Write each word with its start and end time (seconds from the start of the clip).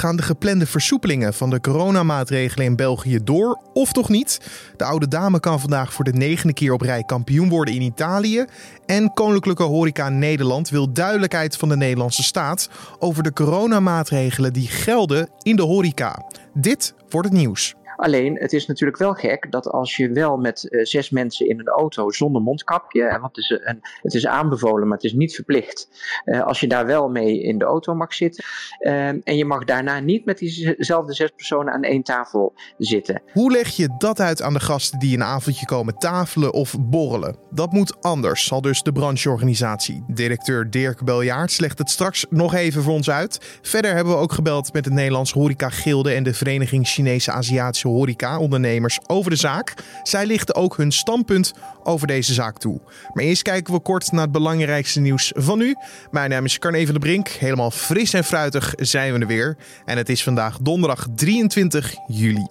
Gaan 0.00 0.16
de 0.16 0.22
geplande 0.22 0.66
versoepelingen 0.66 1.34
van 1.34 1.50
de 1.50 1.60
coronamaatregelen 1.60 2.66
in 2.66 2.76
België 2.76 3.18
door 3.24 3.60
of 3.72 3.92
toch 3.92 4.08
niet? 4.08 4.40
De 4.76 4.84
oude 4.84 5.08
dame 5.08 5.40
kan 5.40 5.60
vandaag 5.60 5.92
voor 5.92 6.04
de 6.04 6.12
negende 6.12 6.52
keer 6.52 6.72
op 6.72 6.80
rij 6.80 7.02
kampioen 7.02 7.48
worden 7.48 7.74
in 7.74 7.82
Italië. 7.82 8.44
En 8.86 9.12
Koninklijke 9.12 9.62
Horeca 9.62 10.08
Nederland 10.08 10.68
wil 10.68 10.92
duidelijkheid 10.92 11.56
van 11.56 11.68
de 11.68 11.76
Nederlandse 11.76 12.22
staat 12.22 12.68
over 12.98 13.22
de 13.22 13.32
coronamaatregelen 13.32 14.52
die 14.52 14.68
gelden 14.68 15.28
in 15.42 15.56
de 15.56 15.62
horeca. 15.62 16.24
Dit 16.54 16.94
wordt 17.08 17.28
het 17.28 17.36
nieuws. 17.36 17.74
Alleen, 18.00 18.36
het 18.38 18.52
is 18.52 18.66
natuurlijk 18.66 18.98
wel 18.98 19.12
gek 19.12 19.50
dat 19.50 19.66
als 19.66 19.96
je 19.96 20.10
wel 20.10 20.36
met 20.36 20.66
uh, 20.70 20.84
zes 20.84 21.10
mensen 21.10 21.48
in 21.48 21.58
een 21.58 21.68
auto 21.68 22.10
zonder 22.10 22.42
mondkapje, 22.42 23.20
het 23.22 23.36
is, 23.36 23.50
een, 23.50 23.80
het 24.02 24.14
is 24.14 24.26
aanbevolen, 24.26 24.88
maar 24.88 24.96
het 24.96 25.06
is 25.06 25.12
niet 25.12 25.34
verplicht, 25.34 25.88
uh, 26.24 26.42
als 26.42 26.60
je 26.60 26.66
daar 26.66 26.86
wel 26.86 27.08
mee 27.08 27.42
in 27.42 27.58
de 27.58 27.64
auto 27.64 27.94
mag 27.94 28.14
zitten. 28.14 28.44
Uh, 28.80 29.08
en 29.08 29.36
je 29.36 29.44
mag 29.44 29.64
daarna 29.64 29.98
niet 29.98 30.24
met 30.24 30.38
diezelfde 30.38 31.14
zes 31.14 31.30
personen 31.30 31.72
aan 31.72 31.82
één 31.82 32.02
tafel 32.02 32.52
zitten. 32.78 33.22
Hoe 33.32 33.50
leg 33.52 33.68
je 33.68 33.88
dat 33.98 34.20
uit 34.20 34.42
aan 34.42 34.52
de 34.52 34.60
gasten 34.60 34.98
die 34.98 35.16
een 35.16 35.24
avondje 35.24 35.66
komen 35.66 35.98
tafelen 35.98 36.52
of 36.52 36.76
borrelen? 36.80 37.36
Dat 37.50 37.72
moet 37.72 38.02
anders, 38.02 38.44
zal 38.46 38.60
dus 38.60 38.82
de 38.82 38.92
brancheorganisatie. 38.92 40.04
Directeur 40.06 40.70
Dirk 40.70 41.04
Beljaard 41.04 41.60
legt 41.60 41.78
het 41.78 41.90
straks 41.90 42.26
nog 42.30 42.54
even 42.54 42.82
voor 42.82 42.94
ons 42.94 43.10
uit. 43.10 43.58
Verder 43.62 43.94
hebben 43.94 44.12
we 44.12 44.20
ook 44.20 44.32
gebeld 44.32 44.72
met 44.72 44.84
de 44.84 44.90
Nederlandse 44.90 45.38
Horeca 45.38 45.68
Gilde 45.68 46.12
en 46.12 46.22
de 46.22 46.34
Vereniging 46.34 46.86
Chinese 46.86 47.32
Aziatische 47.32 47.88
horeca-ondernemers 47.90 48.98
over 49.06 49.30
de 49.30 49.36
zaak. 49.36 49.74
Zij 50.02 50.26
lichten 50.26 50.54
ook 50.54 50.76
hun 50.76 50.92
standpunt 50.92 51.52
over 51.82 52.06
deze 52.06 52.32
zaak 52.32 52.58
toe. 52.58 52.80
Maar 53.12 53.24
eerst 53.24 53.42
kijken 53.42 53.74
we 53.74 53.80
kort 53.80 54.12
naar 54.12 54.22
het 54.22 54.32
belangrijkste 54.32 55.00
nieuws 55.00 55.32
van 55.36 55.58
nu. 55.58 55.74
Mijn 56.10 56.30
naam 56.30 56.44
is 56.44 56.58
Carne 56.58 56.84
van 56.84 56.94
de 56.94 57.00
Brink. 57.00 57.28
Helemaal 57.28 57.70
fris 57.70 58.12
en 58.12 58.24
fruitig 58.24 58.72
zijn 58.76 59.12
we 59.12 59.18
er 59.18 59.26
weer. 59.26 59.56
En 59.84 59.96
het 59.96 60.08
is 60.08 60.22
vandaag 60.22 60.58
donderdag 60.58 61.06
23 61.14 61.94
juli. 62.06 62.46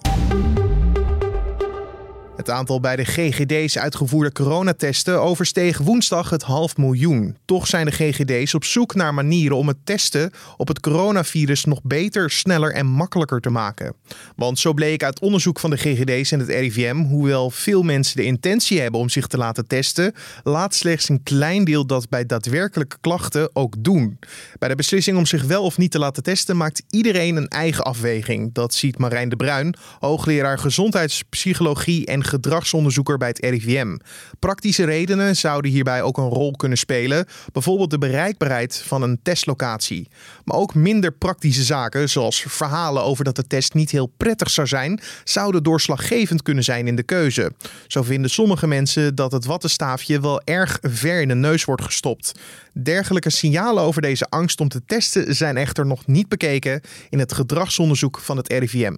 Het 2.40 2.50
aantal 2.50 2.80
bij 2.80 2.96
de 2.96 3.06
GGD's 3.06 3.78
uitgevoerde 3.78 4.32
coronatesten 4.32 5.22
oversteeg 5.22 5.78
woensdag 5.78 6.30
het 6.30 6.42
half 6.42 6.78
miljoen. 6.78 7.38
Toch 7.46 7.68
zijn 7.68 7.86
de 7.86 7.92
GGD's 7.92 8.54
op 8.54 8.64
zoek 8.64 8.96
naar 8.96 9.14
manieren 9.14 9.58
om 9.58 9.68
het 9.68 9.78
testen 9.84 10.32
op 10.58 10.68
het 10.68 10.80
coronavirus 10.80 11.66
nog 11.66 11.80
beter, 11.84 12.32
sneller 12.32 12.74
en 12.74 12.86
makkelijker 12.86 13.42
te 13.42 13.50
maken. 13.50 13.94
Want 14.36 14.60
zo 14.60 14.74
bleek 14.74 15.04
uit 15.04 15.20
onderzoek 15.20 15.60
van 15.60 15.70
de 15.70 15.78
GGD's 15.78 16.32
en 16.32 16.40
het 16.40 16.50
RIVM, 16.50 16.96
hoewel 16.96 17.50
veel 17.50 17.84
mensen 17.84 18.16
de 18.16 18.24
intentie 18.24 18.82
hebben 18.82 19.00
om 19.00 19.10
zich 19.10 19.28
te 19.28 19.38
laten 19.38 19.68
testen, 19.68 20.14
laat 20.44 20.76
slechts 20.76 21.10
een 21.10 21.24
klein 21.24 21.64
deel 21.64 21.86
dat 21.86 22.10
bij 22.10 22.26
daadwerkelijke 22.26 22.98
klachten 23.02 23.50
ook 23.54 23.76
doen. 23.80 24.20
Bij 24.60 24.70
de 24.70 24.76
beslissing 24.76 25.18
om 25.18 25.26
zich 25.26 25.44
wel 25.44 25.64
of 25.64 25.78
niet 25.78 25.92
te 25.92 26.00
laten 26.00 26.24
testen 26.24 26.58
maakt 26.58 26.84
iedereen 26.90 27.36
een 27.36 27.48
eigen 27.48 27.84
afweging. 27.84 28.54
Dat 28.54 28.74
ziet 28.74 28.98
Marijn 28.98 29.30
de 29.30 29.36
Bruin, 29.36 29.76
hoogleraar 30.00 30.60
gezondheidspsychologie 30.60 32.06
en 32.06 32.28
gedragsonderzoeker 32.30 33.18
bij 33.18 33.28
het 33.28 33.40
RIVM. 33.40 33.98
Praktische 34.40 34.84
redenen 34.84 35.36
zouden 35.36 35.72
hierbij 35.72 36.02
ook 36.02 36.18
een 36.18 36.30
rol 36.30 36.52
kunnen 36.52 36.78
spelen, 36.78 37.26
bijvoorbeeld 37.54 37.90
de 37.90 37.98
bereikbaarheid 37.98 38.84
van 38.86 39.02
een 39.02 39.20
testlocatie. 39.24 40.08
Maar 40.44 40.58
ook 40.58 40.74
minder 40.76 41.12
praktische 41.12 41.64
zaken, 41.64 42.10
zoals 42.10 42.46
verhalen 42.48 43.04
over 43.04 43.24
dat 43.24 43.36
de 43.36 43.48
test 43.48 43.74
niet 43.74 43.92
heel 43.92 44.12
prettig 44.18 44.50
zou 44.50 44.68
zijn, 44.68 45.00
zouden 45.24 45.64
doorslaggevend 45.64 46.42
kunnen 46.42 46.64
zijn 46.64 46.88
in 46.88 46.96
de 46.96 47.04
keuze. 47.04 47.52
Zo 47.88 48.04
vinden 48.04 48.30
sommige 48.30 48.68
mensen 48.68 49.16
dat 49.16 49.32
het 49.32 49.46
wattenstaafje 49.46 50.20
wel 50.20 50.42
erg 50.44 50.78
ver 50.82 51.22
in 51.22 51.28
de 51.28 51.36
neus 51.36 51.66
wordt 51.66 51.84
gestopt. 51.84 52.32
Dergelijke 52.74 53.30
signalen 53.30 53.84
over 53.84 54.02
deze 54.02 54.26
angst 54.30 54.60
om 54.60 54.70
te 54.70 54.82
testen 54.86 55.36
zijn 55.36 55.58
echter 55.58 55.86
nog 55.86 56.08
niet 56.08 56.28
bekeken 56.28 56.82
in 57.10 57.20
het 57.20 57.34
gedragsonderzoek 57.34 58.20
van 58.20 58.38
het 58.38 58.54
RIVM. 58.54 58.96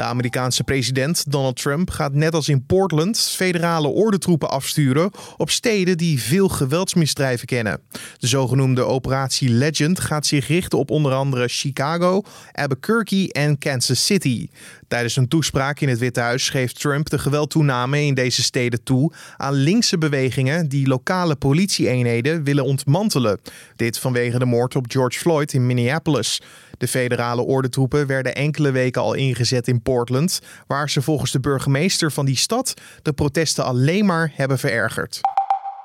De 0.00 0.06
Amerikaanse 0.06 0.64
president 0.64 1.30
Donald 1.30 1.56
Trump 1.56 1.90
gaat 1.90 2.12
net 2.12 2.34
als 2.34 2.48
in 2.48 2.66
Portland 2.66 3.18
federale 3.18 3.88
ordentroepen 3.88 4.50
afsturen 4.50 5.10
op 5.36 5.50
steden 5.50 5.96
die 5.98 6.22
veel 6.22 6.48
geweldsmisdrijven 6.48 7.46
kennen. 7.46 7.80
De 8.18 8.26
zogenoemde 8.26 8.82
Operatie 8.82 9.50
Legend 9.50 10.00
gaat 10.00 10.26
zich 10.26 10.46
richten 10.46 10.78
op 10.78 10.90
onder 10.90 11.12
andere 11.12 11.48
Chicago, 11.48 12.22
Albuquerque 12.52 13.32
en 13.32 13.58
Kansas 13.58 14.06
City. 14.06 14.48
Tijdens 14.88 15.16
een 15.16 15.28
toespraak 15.28 15.80
in 15.80 15.88
het 15.88 15.98
Witte 15.98 16.20
Huis 16.20 16.44
schreef 16.44 16.72
Trump 16.72 17.10
de 17.10 17.18
geweldtoename 17.18 18.04
in 18.04 18.14
deze 18.14 18.42
steden 18.42 18.82
toe 18.82 19.12
aan 19.36 19.54
linkse 19.54 19.98
bewegingen 19.98 20.68
die 20.68 20.86
lokale 20.86 21.36
politieeenheden 21.36 22.44
willen 22.44 22.64
ontmantelen. 22.64 23.40
Dit 23.76 23.98
vanwege 23.98 24.38
de 24.38 24.44
moord 24.44 24.76
op 24.76 24.90
George 24.90 25.18
Floyd 25.18 25.52
in 25.52 25.66
Minneapolis. 25.66 26.40
De 26.80 26.88
federale 26.88 27.42
ordentroepen 27.42 28.06
werden 28.06 28.34
enkele 28.34 28.70
weken 28.70 29.02
al 29.02 29.14
ingezet 29.14 29.68
in 29.68 29.82
Portland, 29.82 30.40
waar 30.66 30.90
ze 30.90 31.02
volgens 31.02 31.32
de 31.32 31.40
burgemeester 31.40 32.12
van 32.12 32.26
die 32.26 32.36
stad 32.36 32.74
de 33.02 33.12
protesten 33.12 33.64
alleen 33.64 34.06
maar 34.06 34.32
hebben 34.34 34.58
verergerd. 34.58 35.20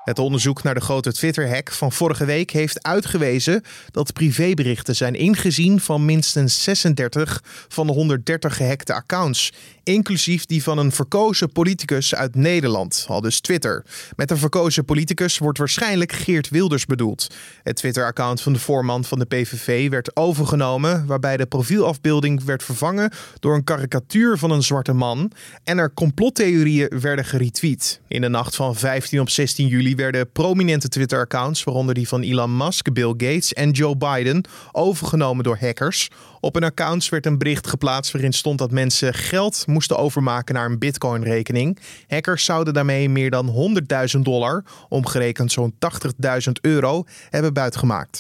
Het 0.06 0.20
onderzoek 0.20 0.64
naar 0.64 0.74
de 0.74 0.82
grote 0.82 1.14
Twitter-hack 1.14 1.72
van 1.72 1.92
vorige 1.92 2.26
week 2.26 2.52
heeft 2.52 2.84
uitgewezen 2.84 3.62
dat 3.92 4.14
privéberichten 4.14 4.96
zijn 4.96 5.16
ingezien 5.16 5.80
van 5.80 6.06
minstens 6.06 6.64
36 6.64 7.44
van 7.68 7.88
de 7.88 7.94
130 7.94 8.56
gehackte 8.56 8.94
accounts, 8.94 9.54
inclusief 9.84 10.46
die 10.46 10.64
van 10.64 10.78
een 10.78 10.92
verkozen 10.92 11.52
politicus 11.52 12.16
uit 12.16 12.36
Nederland, 12.36 13.06
al 13.08 13.22
dus 13.22 13.40
Twitter. 13.40 13.86
Met 14.16 14.32
een 14.32 14.38
verkozen 14.38 14.86
politicus 14.86 15.38
wordt 15.38 15.58
waarschijnlijk 15.58 16.12
Geert 16.12 16.50
Wilders 16.50 16.86
bedoeld. 16.86 17.36
Het 17.64 17.76
Twitter-account 17.76 18.42
van 18.42 18.54
de 18.54 18.60
voorman 18.60 19.04
van 19.04 19.20
de 19.20 19.26
PVV 19.26 19.90
werd 19.90 20.16
overgenomen, 20.16 21.06
waarbij 21.06 21.38
de 21.38 21.46
profielafbeelding 21.46 22.44
werd 22.44 22.64
vervangen 22.64 23.12
door 23.40 23.56
een 23.56 23.64
karikatuur 23.64 24.38
van 24.38 24.52
een 24.52 24.64
zwarte 24.64 24.94
man 24.94 25.32
en 25.64 25.78
er 25.78 25.94
complottheorieën 25.94 27.00
werden 27.00 27.26
geretweet. 27.26 28.02
In 28.08 28.22
de 28.22 28.30
nacht 28.30 28.56
van 28.56 28.76
15 28.76 29.20
op 29.20 29.30
16 29.30 29.68
juli 29.68 29.95
werden 29.96 30.32
prominente 30.32 30.88
Twitter-accounts, 30.88 31.64
waaronder 31.64 31.96
die 31.96 32.08
van 32.08 32.22
Elon 32.22 32.58
Musk, 32.58 32.94
Bill 32.94 33.14
Gates 33.18 33.54
en 33.54 33.72
Joe 33.72 33.98
Biden, 33.98 34.44
overgenomen 34.72 35.44
door 35.44 35.58
hackers. 35.60 36.10
Op 36.40 36.54
hun 36.54 36.64
accounts 36.64 37.10
werd 37.10 37.26
een 37.26 37.38
bericht 37.38 37.68
geplaatst 37.68 38.12
waarin 38.12 38.34
stond 38.34 38.60
dat 38.60 38.72
mensen 38.72 39.14
geld 39.14 39.64
moesten 39.68 39.98
overmaken 39.98 40.56
naar 40.56 40.66
een 40.66 40.80
Bitcoin-rekening. 40.80 41.80
Hackers 42.08 42.46
zouden 42.46 42.74
daarmee 42.74 43.10
meer 43.10 43.30
dan 43.30 43.78
100.000 44.16 44.22
dollar, 44.22 44.64
omgerekend 44.90 45.52
zo'n 45.52 45.74
80.000 45.74 46.52
euro, 46.62 47.04
hebben 47.30 47.54
buitgemaakt. 47.54 48.20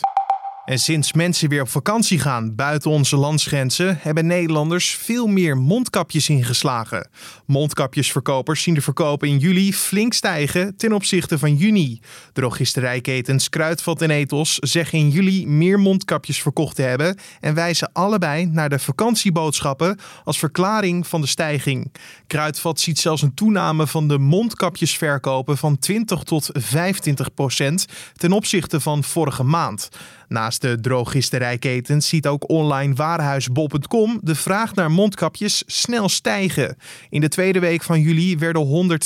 En 0.65 0.79
sinds 0.79 1.13
mensen 1.13 1.49
weer 1.49 1.61
op 1.61 1.69
vakantie 1.69 2.19
gaan 2.19 2.55
buiten 2.55 2.91
onze 2.91 3.15
landsgrenzen, 3.15 3.97
hebben 4.01 4.25
Nederlanders 4.25 4.95
veel 4.95 5.27
meer 5.27 5.57
mondkapjes 5.57 6.29
ingeslagen. 6.29 7.09
Mondkapjesverkopers 7.45 8.63
zien 8.63 8.73
de 8.73 8.81
verkopen 8.81 9.27
in 9.27 9.37
juli 9.37 9.73
flink 9.73 10.13
stijgen 10.13 10.77
ten 10.77 10.93
opzichte 10.93 11.39
van 11.39 11.55
juni. 11.55 11.99
Drogisterijketens 12.33 13.49
Kruidvat 13.49 14.01
en 14.01 14.09
Ethos 14.09 14.57
zeggen 14.59 14.99
in 14.99 15.09
juli 15.09 15.47
meer 15.47 15.79
mondkapjes 15.79 16.41
verkocht 16.41 16.75
te 16.75 16.81
hebben 16.81 17.17
en 17.39 17.53
wijzen 17.53 17.89
allebei 17.93 18.45
naar 18.45 18.69
de 18.69 18.79
vakantieboodschappen 18.79 19.99
als 20.23 20.39
verklaring 20.39 21.07
van 21.07 21.21
de 21.21 21.27
stijging. 21.27 21.93
Kruidvat 22.27 22.79
ziet 22.79 22.99
zelfs 22.99 23.21
een 23.21 23.33
toename 23.33 23.87
van 23.87 24.07
de 24.07 24.17
mondkapjesverkopen 24.17 25.57
van 25.57 25.77
20 25.77 26.23
tot 26.23 26.49
25 26.53 27.33
procent 27.33 27.85
ten 28.15 28.31
opzichte 28.31 28.79
van 28.79 29.03
vorige 29.03 29.43
maand. 29.43 29.89
Naast 30.27 30.61
de 30.61 30.79
drogisterijketens 30.79 32.07
ziet 32.07 32.27
ook 32.27 32.49
online 32.49 32.93
warenhuis 32.93 33.51
bol.com 33.51 34.19
de 34.21 34.35
vraag 34.35 34.75
naar 34.75 34.91
mondkapjes 34.91 35.63
snel 35.65 36.09
stijgen. 36.09 36.77
In 37.09 37.21
de 37.21 37.27
tweede 37.27 37.59
week 37.59 37.83
van 37.83 38.01
juli 38.01 38.37
werden 38.37 38.99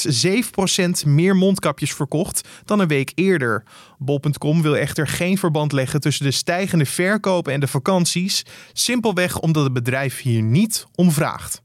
107% 1.06 1.08
meer 1.08 1.35
mondkapjes 1.35 1.94
verkocht 1.94 2.47
dan 2.66 2.79
een 2.79 2.88
week 2.88 3.12
eerder. 3.16 3.63
Bol.com 3.97 4.62
wil 4.62 4.78
echter 4.78 5.08
geen 5.08 5.38
verband 5.38 5.72
leggen 5.72 6.00
tussen 6.00 6.25
de 6.25 6.31
stijgende 6.31 6.85
verkopen 6.85 7.53
en 7.53 7.59
de 7.59 7.68
vakanties, 7.68 8.46
simpelweg 8.74 9.40
omdat 9.40 9.63
het 9.63 9.74
bedrijf 9.74 10.22
hier 10.22 10.41
niet 10.41 10.85
om 10.96 11.11
vraagt. 11.11 11.61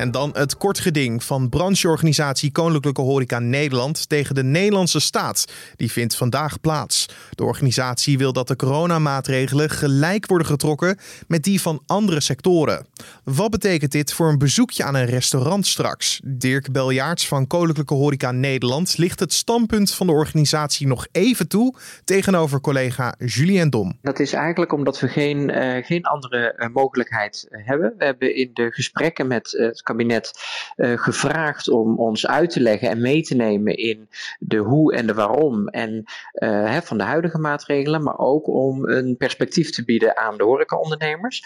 En 0.00 0.10
dan 0.10 0.30
het 0.32 0.56
kort 0.56 0.78
geding 0.78 1.24
van 1.24 1.48
brancheorganisatie 1.48 2.52
Koninklijke 2.52 3.00
Horeca 3.00 3.38
Nederland 3.38 4.08
tegen 4.08 4.34
de 4.34 4.44
Nederlandse 4.44 5.00
staat. 5.00 5.44
Die 5.76 5.92
vindt 5.92 6.16
vandaag 6.16 6.60
plaats. 6.60 7.08
De 7.30 7.44
organisatie 7.44 8.18
wil 8.18 8.32
dat 8.32 8.48
de 8.48 8.56
coronamaatregelen 8.56 9.70
gelijk 9.70 10.26
worden 10.26 10.46
getrokken 10.46 10.98
met 11.28 11.42
die 11.42 11.60
van 11.60 11.82
andere 11.86 12.20
sectoren. 12.20 12.86
Wat 13.24 13.50
betekent 13.50 13.92
dit 13.92 14.12
voor 14.12 14.28
een 14.28 14.38
bezoekje 14.38 14.84
aan 14.84 14.94
een 14.94 15.06
restaurant 15.06 15.66
straks? 15.66 16.20
Dirk 16.24 16.72
Beljaarts 16.72 17.28
van 17.28 17.46
Koninklijke 17.46 17.94
Horeca 17.94 18.30
Nederland 18.30 18.98
ligt 18.98 19.20
het 19.20 19.32
standpunt 19.32 19.94
van 19.94 20.06
de 20.06 20.12
organisatie 20.12 20.86
nog 20.86 21.06
even 21.12 21.48
toe 21.48 21.74
tegenover 22.04 22.60
collega 22.60 23.14
Julien 23.18 23.70
Dom. 23.70 23.98
Dat 24.02 24.18
is 24.18 24.32
eigenlijk 24.32 24.72
omdat 24.72 25.00
we 25.00 25.08
geen, 25.08 25.48
uh, 25.48 25.84
geen 25.84 26.04
andere 26.04 26.54
uh, 26.56 26.68
mogelijkheid 26.72 27.46
hebben. 27.50 27.94
We 27.98 28.04
hebben 28.04 28.36
in 28.36 28.50
de 28.52 28.70
gesprekken 28.70 29.26
met 29.26 29.50
het 29.50 29.82
kabinet 29.90 30.32
gevraagd 30.76 31.68
om 31.68 31.98
ons 31.98 32.26
uit 32.26 32.50
te 32.50 32.60
leggen 32.60 32.88
en 32.88 33.00
mee 33.00 33.22
te 33.22 33.34
nemen 33.34 33.76
in 33.76 34.08
de 34.38 34.56
hoe 34.56 34.94
en 34.94 35.06
de 35.06 35.14
waarom 35.14 35.68
en, 35.68 36.04
hè, 36.44 36.82
van 36.82 36.98
de 36.98 37.04
huidige 37.04 37.38
maatregelen, 37.38 38.02
maar 38.02 38.18
ook 38.18 38.48
om 38.48 38.88
een 38.88 39.16
perspectief 39.16 39.70
te 39.70 39.84
bieden 39.84 40.16
aan 40.16 40.36
de 40.36 40.44
horecaondernemers. 40.44 41.44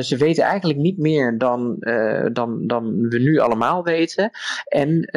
ze 0.00 0.16
weten 0.18 0.44
eigenlijk 0.44 0.78
niet 0.78 0.98
meer 0.98 1.38
dan, 1.38 1.76
dan, 2.32 2.66
dan 2.66 3.08
we 3.08 3.18
nu 3.18 3.38
allemaal 3.38 3.84
weten. 3.84 4.30
En 4.64 5.08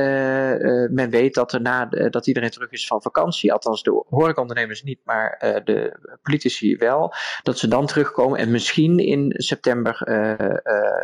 men 0.91 1.09
weet 1.09 1.33
dat, 1.33 1.53
er 1.53 1.61
na, 1.61 1.85
dat 1.85 2.27
iedereen 2.27 2.50
terug 2.50 2.71
is 2.71 2.88
van 2.88 3.01
vakantie, 3.01 3.53
althans 3.53 3.83
de 3.83 4.03
horecaondernemers 4.09 4.83
niet, 4.83 5.00
maar 5.03 5.61
de 5.63 6.00
politici 6.21 6.75
wel, 6.75 7.13
dat 7.44 7.57
ze 7.57 7.67
dan 7.67 7.85
terugkomen 7.85 8.39
en 8.39 8.51
misschien 8.51 8.97
in 8.97 9.33
september 9.38 10.01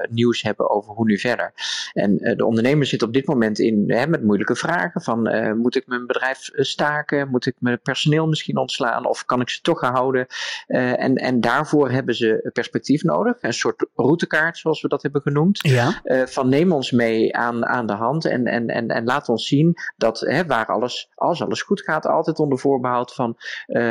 nieuws 0.10 0.42
hebben 0.42 0.70
over 0.70 0.94
hoe 0.94 1.06
nu 1.06 1.18
verder. 1.20 1.45
En 1.94 2.18
de 2.18 2.46
ondernemers 2.46 2.90
zitten 2.90 3.08
op 3.08 3.14
dit 3.14 3.28
moment 3.28 3.60
in, 3.60 3.84
hè, 3.88 4.08
met 4.08 4.24
moeilijke 4.24 4.56
vragen 4.56 5.02
van 5.02 5.22
moet 5.58 5.76
ik 5.76 5.88
mijn 5.88 6.06
bedrijf 6.06 6.50
staken, 6.54 7.28
moet 7.30 7.46
ik 7.46 7.56
mijn 7.60 7.82
personeel 7.82 8.28
misschien 8.28 8.58
ontslaan 8.58 9.08
of 9.08 9.26
kan 9.26 9.42
ik 9.42 9.50
ze 9.50 9.62
toch 9.62 9.82
houden? 9.82 10.28
en, 10.68 11.16
en 11.16 11.42
daarvoor 11.42 11.92
hebben 11.92 12.16
ze 12.16 12.50
perspectief 12.54 13.04
nodig, 13.04 13.38
een 13.42 13.54
soort 13.54 13.86
routekaart 13.96 14.58
zoals 14.58 14.82
we 14.82 14.88
dat 14.88 15.02
hebben 15.02 15.22
genoemd. 15.22 15.60
Ja. 15.62 16.02
van 16.26 16.50
neem 16.50 16.72
ons 16.72 16.92
mee 16.92 17.36
aan, 17.36 17.66
aan 17.66 17.88
de 17.88 17.94
hand 17.94 18.26
en, 18.26 18.46
en, 18.46 18.68
en, 18.68 18.88
en 18.88 19.04
laat 19.04 19.30
ons 19.30 19.48
zien 19.48 19.74
dat 19.98 20.20
hè, 20.20 20.46
waar 20.46 20.66
alles, 20.66 21.10
als 21.16 21.42
alles 21.42 21.62
goed 21.62 21.82
gaat, 21.82 22.06
altijd 22.06 22.40
onder 22.40 22.60
voorbehoud 22.60 23.14
van, 23.14 23.36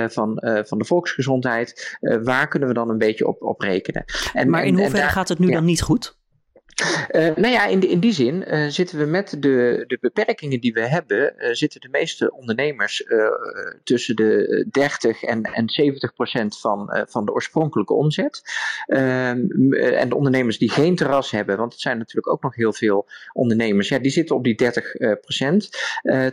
van, 0.09 0.43
van 0.65 0.79
de 0.79 0.85
volksgezondheid, 0.85 1.99
waar 2.23 2.49
kunnen 2.49 2.69
we 2.69 2.75
dan 2.75 2.91
een 2.91 2.99
beetje 2.99 3.27
op, 3.27 3.43
op 3.43 3.61
rekenen? 3.61 4.05
En, 4.33 4.51
maar 4.51 4.65
in 4.65 4.79
hoeverre 4.79 5.09
gaat 5.09 5.29
het 5.29 5.39
nu 5.39 5.51
dan 5.51 5.65
niet 5.65 5.83
goed? 5.83 6.17
Uh, 6.75 7.35
nou 7.37 7.49
ja, 7.49 7.67
in, 7.67 7.89
in 7.89 8.01
die 8.01 8.13
zin 8.13 8.45
uh, 8.47 8.67
zitten 8.69 8.99
we 8.99 9.05
met 9.05 9.37
de, 9.39 9.85
de 9.87 9.99
beperkingen 10.01 10.61
die 10.61 10.73
we 10.73 10.87
hebben, 10.87 11.35
uh, 11.39 11.53
zitten 11.53 11.81
de 11.81 11.89
meeste 11.89 12.33
ondernemers 12.33 13.05
tussen 13.85 14.17
de 14.17 14.67
30 14.71 15.23
en, 15.23 15.43
en 15.43 15.69
70 15.69 16.15
procent 16.15 16.61
van, 16.61 17.05
van 17.09 17.25
de 17.25 17.33
oorspronkelijke 17.33 17.93
omzet. 17.93 18.43
Ehm, 18.87 19.73
en 19.73 20.09
de 20.09 20.15
ondernemers 20.15 20.59
die 20.59 20.71
geen 20.71 20.97
terras 20.97 21.31
hebben, 21.31 21.57
want 21.57 21.73
het 21.73 21.81
zijn 21.81 21.99
natuurlijk 21.99 22.29
ook 22.29 22.43
nog 22.43 22.55
heel 22.55 22.73
veel 22.73 23.07
ondernemers, 23.33 23.89
ja, 23.89 23.99
die 23.99 24.11
zitten 24.11 24.37
op 24.37 24.45
die 24.45 24.55
30 24.55 24.93
procent. 25.21 25.69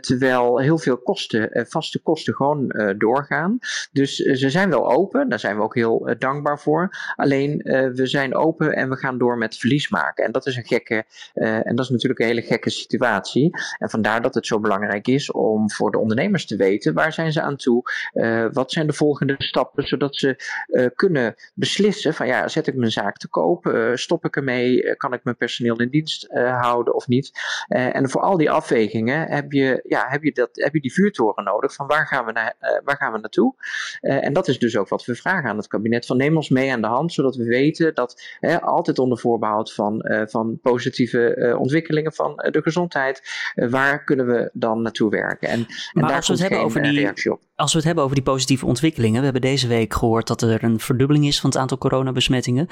terwijl 0.01 0.59
heel 0.59 0.77
veel 0.77 0.97
kosten, 0.97 1.65
vaste 1.69 2.01
kosten 2.01 2.33
gewoon 2.33 2.73
doorgaan. 2.97 3.59
Dus 3.91 4.15
ze 4.15 4.49
zijn 4.49 4.69
wel 4.69 4.91
open, 4.91 5.29
daar 5.29 5.39
zijn 5.39 5.55
we 5.55 5.63
ook 5.63 5.75
heel 5.75 6.15
dankbaar 6.17 6.59
voor. 6.59 7.13
Alleen 7.15 7.57
we 7.95 8.07
zijn 8.07 8.35
open 8.35 8.73
en 8.73 8.89
we 8.89 8.95
gaan 8.95 9.17
door 9.17 9.37
met 9.37 9.57
verlies 9.57 9.89
maken. 9.89 10.25
En 10.25 10.30
dat 10.31 10.45
is 10.45 10.55
een 10.55 10.65
gekke, 10.65 11.05
uh, 11.33 11.67
en 11.67 11.75
dat 11.75 11.85
is 11.85 11.91
natuurlijk 11.91 12.19
een 12.19 12.25
hele 12.25 12.41
gekke 12.41 12.69
situatie. 12.69 13.49
En 13.77 13.89
vandaar 13.89 14.21
dat 14.21 14.33
het 14.33 14.45
zo 14.45 14.59
belangrijk 14.59 15.07
is 15.07 15.31
om 15.31 15.71
voor 15.71 15.91
de 15.91 15.97
ondernemers 15.97 16.45
te 16.45 16.55
weten 16.55 16.93
waar 16.93 17.13
zijn 17.13 17.31
ze 17.31 17.41
aan 17.41 17.55
toe, 17.55 17.83
uh, 18.13 18.45
wat 18.51 18.71
zijn 18.71 18.87
de 18.87 18.93
volgende 18.93 19.35
stappen, 19.37 19.87
zodat 19.87 20.15
ze 20.15 20.43
uh, 20.67 20.85
kunnen 20.95 21.35
beslissen 21.53 22.13
van 22.13 22.27
ja, 22.27 22.47
zet 22.47 22.67
ik 22.67 22.75
mijn 22.75 22.91
zaak 22.91 23.17
te 23.17 23.27
koop, 23.27 23.89
stop 23.93 24.25
ik 24.25 24.35
ermee, 24.35 24.95
kan 24.95 25.13
ik 25.13 25.23
mijn 25.23 25.37
personeel 25.37 25.75
in 25.75 25.89
dienst 25.89 26.27
houden 26.31 26.95
of 26.95 27.07
niet. 27.07 27.31
en 27.67 28.09
voor 28.09 28.21
al 28.21 28.37
die 28.37 28.51
afwegingen 28.51 29.27
heb 29.27 29.51
je, 29.51 29.83
ja, 29.87 30.05
heb 30.07 30.23
je, 30.23 30.31
dat, 30.31 30.49
heb 30.51 30.73
je 30.73 30.81
die 30.81 30.93
vuurtoren 30.93 31.43
nodig 31.43 31.73
van 31.73 31.87
waar 31.87 32.07
gaan 32.07 32.25
we, 32.25 32.31
naar, 32.31 32.55
waar 32.83 32.97
gaan 32.97 33.11
we 33.11 33.19
naartoe. 33.19 33.55
en 34.01 34.33
dat 34.33 34.47
is 34.47 34.59
dus 34.59 34.77
ook 34.77 34.87
wat 34.87 35.05
we 35.05 35.15
vragen 35.15 35.49
aan 35.49 35.57
het 35.57 35.67
kabinet, 35.67 36.05
van 36.05 36.17
neem 36.17 36.35
ons 36.35 36.49
mee 36.49 36.71
aan 36.71 36.81
de 36.81 36.87
hand, 36.87 37.13
zodat 37.13 37.35
we 37.35 37.43
weten 37.43 37.95
dat 37.95 38.39
altijd 38.61 38.99
onder 38.99 39.17
voorbehoud 39.17 39.73
van 39.73 40.01
eh, 40.01 40.20
van 40.29 40.59
positieve 40.61 41.35
eh, 41.35 41.59
ontwikkelingen 41.59 42.13
van 42.13 42.37
eh, 42.37 42.51
de 42.51 42.61
gezondheid. 42.61 43.21
waar 43.55 44.03
kunnen 44.03 44.27
we 44.27 44.49
dan 44.53 44.81
naartoe 44.81 45.09
werken? 45.09 45.49
En, 45.49 45.65
en 45.93 46.01
daar 46.01 46.15
als 46.15 46.27
we 46.27 46.33
het 46.33 46.41
hebben 46.41 46.59
over 46.59 46.81
die, 46.81 46.99
reactie 46.99 47.31
op. 47.31 47.41
Als 47.55 47.71
we 47.71 47.77
het 47.77 47.85
hebben 47.85 48.03
over 48.03 48.15
die 48.15 48.25
positieve 48.25 48.65
ontwikkelingen. 48.65 49.17
We 49.17 49.23
hebben 49.23 49.41
deze 49.41 49.67
week 49.67 49.93
gehoord 49.93 50.27
dat 50.27 50.41
er 50.41 50.63
een 50.63 50.79
verdubbeling 50.79 51.25
is 51.25 51.39
van 51.39 51.49
het 51.49 51.59
aantal 51.59 51.77
coronabesmettingen. 51.77 52.67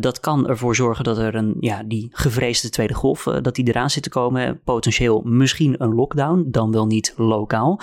dat 0.00 0.20
kan 0.20 0.48
ervoor 0.48 0.74
zorgen 0.74 1.04
dat 1.04 1.18
er 1.18 1.34
een, 1.34 1.56
ja, 1.60 1.82
die 1.82 2.08
gevreesde 2.12 2.68
tweede 2.68 2.94
golf, 2.94 3.22
dat 3.22 3.54
die 3.54 3.68
eraan 3.68 3.90
zit 3.90 4.02
te 4.02 4.08
komen. 4.08 4.60
Potentieel 4.64 5.22
misschien 5.24 5.74
een 5.78 5.94
lockdown, 5.94 6.46
dan 6.48 6.72
wel 6.72 6.86
niet 6.86 7.14
lokaal. 7.16 7.80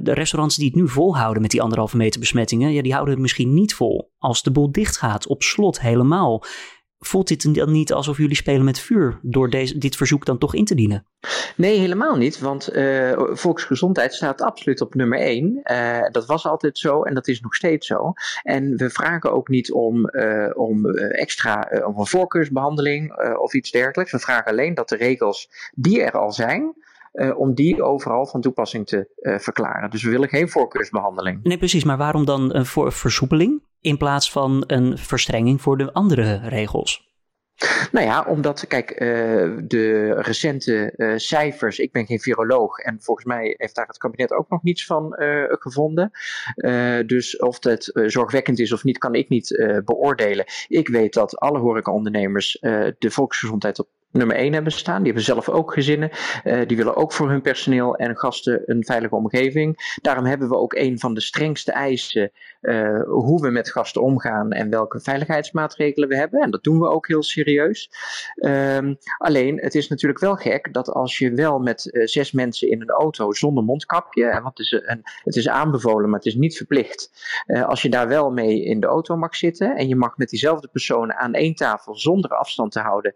de 0.00 0.12
restaurants 0.12 0.56
die 0.56 0.66
het 0.66 0.74
nu 0.74 0.88
volhouden 0.88 1.42
met 1.42 1.50
die 1.50 1.62
anderhalve 1.62 1.96
meter 1.96 2.20
besmettingen, 2.20 2.72
ja, 2.72 2.82
die 2.82 2.92
houden 2.92 3.14
het 3.14 3.22
misschien 3.22 3.54
niet 3.54 3.74
vol. 3.74 4.10
Als 4.18 4.42
de 4.42 4.50
boel 4.50 4.72
dicht 4.72 4.96
gaat, 4.96 5.26
op 5.26 5.42
slot 5.42 5.80
helemaal 5.80 6.44
voelt 7.00 7.28
dit 7.28 7.54
dan 7.54 7.72
niet 7.72 7.92
alsof 7.92 8.16
jullie 8.16 8.36
spelen 8.36 8.64
met 8.64 8.78
vuur 8.78 9.18
door 9.22 9.50
deze, 9.50 9.78
dit 9.78 9.96
verzoek 9.96 10.24
dan 10.26 10.38
toch 10.38 10.54
in 10.54 10.64
te 10.64 10.74
dienen? 10.74 11.06
Nee, 11.56 11.78
helemaal 11.78 12.16
niet, 12.16 12.38
want 12.38 12.76
uh, 12.76 13.12
volksgezondheid 13.32 14.14
staat 14.14 14.42
absoluut 14.42 14.80
op 14.80 14.94
nummer 14.94 15.18
één. 15.18 15.60
Uh, 15.62 16.08
dat 16.10 16.26
was 16.26 16.46
altijd 16.46 16.78
zo 16.78 17.02
en 17.02 17.14
dat 17.14 17.28
is 17.28 17.40
nog 17.40 17.54
steeds 17.54 17.86
zo. 17.86 18.12
En 18.42 18.76
we 18.76 18.90
vragen 18.90 19.32
ook 19.32 19.48
niet 19.48 19.72
om, 19.72 20.08
uh, 20.10 20.50
om 20.54 20.86
extra 20.96 21.82
om 21.86 21.98
een 21.98 22.06
voorkeursbehandeling 22.06 23.34
of 23.38 23.54
iets 23.54 23.70
dergelijks. 23.70 24.12
We 24.12 24.18
vragen 24.18 24.50
alleen 24.50 24.74
dat 24.74 24.88
de 24.88 24.96
regels 24.96 25.50
die 25.74 26.02
er 26.02 26.12
al 26.12 26.32
zijn, 26.32 26.74
om 27.36 27.54
die 27.54 27.82
overal 27.82 28.26
van 28.26 28.40
toepassing 28.40 28.86
te 28.86 29.10
uh, 29.20 29.38
verklaren. 29.38 29.90
Dus 29.90 30.02
we 30.02 30.10
willen 30.10 30.28
geen 30.28 30.48
voorkeursbehandeling. 30.48 31.42
Nee, 31.42 31.58
precies. 31.58 31.84
Maar 31.84 31.96
waarom 31.96 32.24
dan 32.24 32.54
een 32.54 32.66
voor 32.66 32.92
versoepeling 32.92 33.62
in 33.80 33.96
plaats 33.96 34.32
van 34.32 34.64
een 34.66 34.98
verstrenging 34.98 35.60
voor 35.60 35.78
de 35.78 35.92
andere 35.92 36.40
regels? 36.48 37.08
Nou 37.92 38.06
ja, 38.06 38.24
omdat, 38.28 38.66
kijk, 38.66 38.90
uh, 38.90 38.98
de 39.64 40.14
recente 40.14 40.92
uh, 40.96 41.12
cijfers, 41.16 41.78
ik 41.78 41.92
ben 41.92 42.06
geen 42.06 42.20
viroloog 42.20 42.78
en 42.78 43.00
volgens 43.00 43.26
mij 43.26 43.54
heeft 43.58 43.74
daar 43.74 43.86
het 43.86 43.98
kabinet 43.98 44.32
ook 44.32 44.48
nog 44.48 44.62
niets 44.62 44.86
van 44.86 45.16
uh, 45.18 45.44
gevonden. 45.48 46.10
dus 47.06 47.36
of 47.38 47.64
het 47.64 47.90
zorgwekkend 48.06 48.58
is 48.58 48.72
of 48.72 48.84
niet, 48.84 48.98
kan 48.98 49.14
ik 49.14 49.28
niet 49.28 49.80
beoordelen. 49.84 50.44
Ik 50.68 50.88
weet 50.88 51.12
dat 51.12 51.38
alle 51.38 51.58
horecaondernemers 51.58 52.58
de 52.98 53.10
volksgezondheid 53.10 53.78
op 53.78 53.88
nummer 54.12 54.36
1 54.36 54.52
hebben 54.52 54.72
staan. 54.72 54.96
Die 54.96 55.04
hebben 55.04 55.22
zelf 55.22 55.48
ook 55.48 55.72
gezinnen. 55.72 56.10
Uh, 56.44 56.66
die 56.66 56.76
willen 56.76 56.96
ook 56.96 57.12
voor 57.12 57.28
hun 57.28 57.40
personeel 57.40 57.96
en 57.96 58.16
gasten 58.16 58.62
een 58.64 58.84
veilige 58.84 59.14
omgeving. 59.14 59.96
Daarom 60.02 60.24
hebben 60.24 60.48
we 60.48 60.56
ook 60.56 60.74
een 60.74 60.98
van 60.98 61.14
de 61.14 61.20
strengste 61.20 61.72
eisen 61.72 62.30
uh, 62.60 63.02
hoe 63.02 63.40
we 63.40 63.50
met 63.50 63.70
gasten 63.70 64.02
omgaan 64.02 64.52
en 64.52 64.70
welke 64.70 65.00
veiligheidsmaatregelen 65.00 66.08
we 66.08 66.16
hebben. 66.16 66.40
En 66.40 66.50
dat 66.50 66.62
doen 66.62 66.80
we 66.80 66.88
ook 66.88 67.08
heel 67.08 67.22
serieus. 67.22 67.90
Um, 68.36 68.98
alleen, 69.18 69.58
het 69.60 69.74
is 69.74 69.88
natuurlijk 69.88 70.20
wel 70.20 70.36
gek 70.36 70.72
dat 70.72 70.88
als 70.88 71.18
je 71.18 71.34
wel 71.34 71.58
met 71.58 71.88
uh, 71.90 72.06
zes 72.06 72.32
mensen 72.32 72.70
in 72.70 72.80
een 72.80 72.90
auto 72.90 73.32
zonder 73.32 73.64
mondkapje, 73.64 74.26
en 74.26 74.42
want 74.42 74.58
het 74.58 74.66
is, 74.66 74.72
een, 74.72 75.00
het 75.24 75.36
is 75.36 75.48
aanbevolen, 75.48 76.10
maar 76.10 76.18
het 76.18 76.28
is 76.28 76.34
niet 76.34 76.56
verplicht, 76.56 77.10
als 77.66 77.82
je 77.82 77.88
daar 77.88 78.08
wel 78.08 78.30
mee 78.30 78.64
in 78.64 78.80
de 78.80 78.86
auto 78.86 79.16
mag 79.16 79.36
zitten 79.36 79.76
en 79.76 79.88
je 79.88 79.96
mag 79.96 80.16
met 80.16 80.28
diezelfde 80.28 80.68
personen 80.68 81.16
aan 81.16 81.34
één 81.34 81.54
tafel 81.54 81.98
zonder 81.98 82.30
afstand 82.30 82.72
te 82.72 82.80
houden 82.80 83.14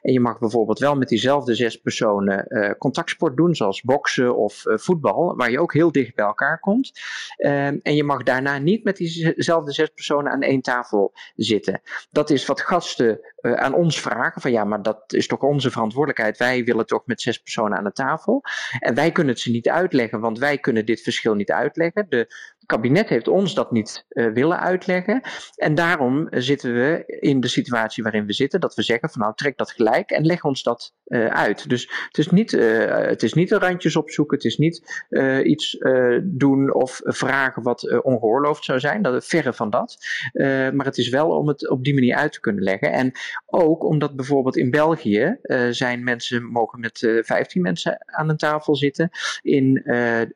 en 0.00 0.12
je 0.12 0.20
mag 0.20 0.38
bijvoorbeeld 0.38 0.78
wel 0.78 0.96
met 0.96 1.08
diezelfde 1.08 1.54
zes 1.54 1.76
personen 1.76 2.44
uh, 2.48 2.70
contactsport 2.78 3.36
doen, 3.36 3.54
zoals 3.54 3.82
boksen 3.82 4.36
of 4.36 4.66
uh, 4.66 4.78
voetbal, 4.78 5.36
waar 5.36 5.50
je 5.50 5.60
ook 5.60 5.72
heel 5.72 5.92
dicht 5.92 6.14
bij 6.14 6.24
elkaar 6.24 6.60
komt. 6.60 6.92
Uh, 7.36 7.66
en 7.66 7.94
je 7.94 8.04
mag 8.04 8.22
daarna 8.22 8.58
niet 8.58 8.84
met 8.84 8.96
diezelfde 8.96 9.72
zes 9.72 9.88
personen 9.88 10.32
aan 10.32 10.42
één 10.42 10.60
tafel 10.60 11.12
zitten. 11.36 11.80
Dat 12.10 12.30
is 12.30 12.46
wat 12.46 12.60
gasten 12.60 13.20
uh, 13.40 13.52
aan 13.52 13.74
ons 13.74 14.00
vragen: 14.00 14.40
van 14.40 14.50
ja, 14.50 14.64
maar 14.64 14.82
dat 14.82 15.12
is 15.12 15.26
toch 15.26 15.40
onze 15.40 15.70
verantwoordelijkheid. 15.70 16.36
Wij 16.36 16.64
willen 16.64 16.86
toch 16.86 17.02
met 17.06 17.20
zes 17.20 17.38
personen 17.38 17.78
aan 17.78 17.84
de 17.84 17.92
tafel. 17.92 18.42
En 18.78 18.94
wij 18.94 19.12
kunnen 19.12 19.32
het 19.32 19.42
ze 19.42 19.50
niet 19.50 19.68
uitleggen, 19.68 20.20
want 20.20 20.38
wij 20.38 20.58
kunnen 20.58 20.86
dit 20.86 21.00
verschil 21.00 21.34
niet 21.34 21.50
uitleggen. 21.50 22.06
De 22.08 22.26
kabinet 22.68 23.08
heeft 23.08 23.28
ons 23.28 23.54
dat 23.54 23.70
niet 23.70 24.04
uh, 24.08 24.32
willen 24.32 24.60
uitleggen. 24.60 25.20
En 25.56 25.74
daarom 25.74 26.26
zitten 26.30 26.74
we 26.74 27.04
in 27.20 27.40
de 27.40 27.48
situatie 27.48 28.02
waarin 28.02 28.26
we 28.26 28.32
zitten, 28.32 28.60
dat 28.60 28.74
we 28.74 28.82
zeggen 28.82 29.10
van 29.10 29.20
nou 29.20 29.34
trek 29.34 29.56
dat 29.56 29.70
gelijk 29.70 30.10
en 30.10 30.26
leg 30.26 30.44
ons 30.44 30.62
dat 30.62 30.94
uh, 31.08 31.26
uit. 31.26 31.68
Dus 31.68 31.90
het 32.06 32.18
is 32.18 32.28
niet, 32.28 32.52
uh, 32.52 32.96
het 32.96 33.22
is 33.22 33.32
niet 33.32 33.48
de 33.48 33.58
randjes 33.58 33.96
opzoeken, 33.96 34.36
het 34.36 34.46
is 34.46 34.56
niet 34.56 35.06
iets 35.42 35.78
doen 36.22 36.74
of 36.74 37.00
vragen 37.04 37.62
wat 37.62 38.02
ongeoorloofd 38.02 38.64
zou 38.64 38.80
zijn, 38.80 39.02
dat, 39.02 39.26
verre 39.26 39.52
van 39.52 39.70
dat. 39.70 39.96
maar 40.72 40.84
het 40.84 40.98
is 40.98 41.08
wel 41.08 41.28
om 41.28 41.48
het 41.48 41.68
op 41.68 41.84
die 41.84 41.94
manier 41.94 42.16
uit 42.16 42.32
te 42.32 42.40
kunnen 42.40 42.62
leggen. 42.62 42.92
En 42.92 43.12
ook 43.46 43.84
omdat 43.84 44.16
bijvoorbeeld 44.16 44.56
in 44.56 44.70
België 44.70 45.36
zijn 45.70 46.04
mensen, 46.04 46.44
mogen 46.44 46.80
met 46.80 47.20
15 47.22 47.62
mensen 47.62 47.98
aan 48.06 48.28
een 48.28 48.36
tafel 48.36 48.76
zitten, 48.76 49.10
in, 49.42 49.82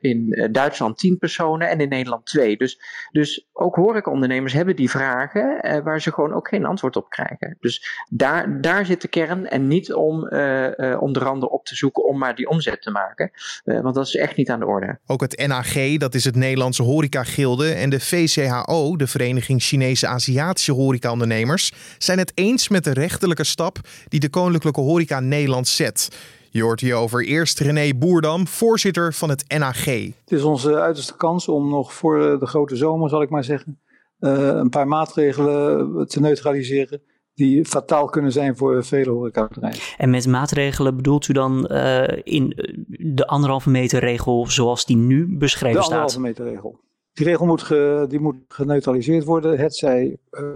in 0.00 0.48
Duitsland 0.52 0.98
10 0.98 1.18
personen 1.18 1.68
en 1.68 1.80
in 1.80 1.88
Nederland 1.88 2.26
twee. 2.26 2.56
Dus, 2.56 2.80
dus 3.10 3.48
ook 3.52 3.74
horecaondernemers 3.74 4.52
hebben 4.52 4.76
die 4.76 4.90
vragen 4.90 5.60
eh, 5.60 5.82
waar 5.82 6.00
ze 6.00 6.12
gewoon 6.12 6.32
ook 6.32 6.48
geen 6.48 6.64
antwoord 6.64 6.96
op 6.96 7.10
krijgen. 7.10 7.56
Dus 7.60 8.04
daar, 8.10 8.60
daar 8.60 8.86
zit 8.86 9.02
de 9.02 9.08
kern 9.08 9.48
en 9.48 9.68
niet 9.68 9.92
om 9.92 10.28
uh, 10.76 11.02
onder 11.02 11.28
andere 11.28 11.52
op 11.52 11.64
te 11.64 11.74
zoeken 11.74 12.04
om 12.04 12.18
maar 12.18 12.34
die 12.34 12.48
omzet 12.48 12.82
te 12.82 12.90
maken. 12.90 13.30
want 13.64 13.94
dat 13.94 14.06
is 14.06 14.16
echt 14.16 14.36
niet 14.36 14.50
aan 14.50 14.58
de 14.58 14.66
orde. 14.66 14.98
Ook 15.06 15.20
het 15.20 15.46
NAG, 15.46 15.96
dat 15.96 16.14
is 16.14 16.24
het 16.24 16.36
Nederlandse 16.36 16.82
Horeca-gilde, 16.82 17.72
en 17.72 17.90
de 17.90 18.00
VCHO, 18.00 18.96
de 18.96 19.06
Vereniging 19.06 19.62
Chinese 19.62 20.06
Aziatische 20.06 20.72
Horecaondernemers, 20.72 21.72
zijn 21.98 22.18
het 22.18 22.32
eens 22.34 22.68
met 22.68 22.84
de 22.84 22.92
rechterlijke 22.92 23.44
stap 23.44 23.78
die 24.08 24.20
de 24.20 24.30
Koninklijke 24.30 24.80
Horeca 24.80 25.20
Nederland 25.20 25.68
zet. 25.68 26.08
Je 26.50 26.62
hoort 26.62 26.80
hierover 26.80 27.24
eerst 27.24 27.60
René 27.60 27.94
Boerdam, 27.94 28.46
voorzitter 28.46 29.14
van 29.14 29.28
het 29.28 29.44
NAG. 29.58 29.84
Het 29.84 30.12
is 30.26 30.42
onze 30.42 30.80
uiterste 30.80 31.16
kans 31.16 31.48
om 31.48 31.68
nog 31.68 31.94
voor 31.94 32.38
de 32.38 32.46
grote 32.46 32.76
zomer, 32.76 33.08
zal 33.08 33.22
ik 33.22 33.30
maar 33.30 33.44
zeggen, 33.44 33.80
een 34.18 34.68
paar 34.68 34.88
maatregelen 34.88 36.08
te 36.08 36.20
neutraliseren 36.20 37.02
die 37.34 37.64
fataal 37.64 38.06
kunnen 38.06 38.32
zijn 38.32 38.56
voor 38.56 38.84
vele 38.84 39.10
horecabedrijven. 39.10 39.98
En 39.98 40.10
met 40.10 40.26
maatregelen 40.26 40.96
bedoelt 40.96 41.28
u 41.28 41.32
dan 41.32 41.68
uh, 41.70 42.04
in 42.22 42.52
de 42.88 43.26
anderhalve 43.26 43.70
meter 43.70 44.00
regel 44.00 44.46
zoals 44.46 44.86
die 44.86 44.96
nu 44.96 45.36
beschreven 45.36 45.82
staat? 45.82 45.90
De 45.90 45.96
anderhalve 46.00 46.20
meter 46.20 46.44
regel. 46.44 46.80
Die 47.12 47.26
regel 47.26 47.46
moet, 47.46 47.62
ge, 47.62 48.04
die 48.08 48.20
moet 48.20 48.36
geneutraliseerd 48.48 49.24
worden. 49.24 49.58
Het 49.58 49.76
zij 49.76 50.16
uh, 50.30 50.48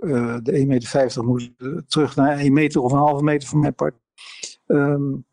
uh, 0.00 0.36
de 0.42 0.52
1,50 0.60 0.66
meter 0.66 1.24
moet 1.24 1.50
terug 1.86 2.16
naar 2.16 2.38
1 2.38 2.52
meter 2.52 2.80
of 2.80 2.92
een 2.92 2.98
halve 2.98 3.24
meter 3.24 3.48
van 3.48 3.60
mijn 3.60 3.74
part. 3.74 3.94
Um, 4.66 5.24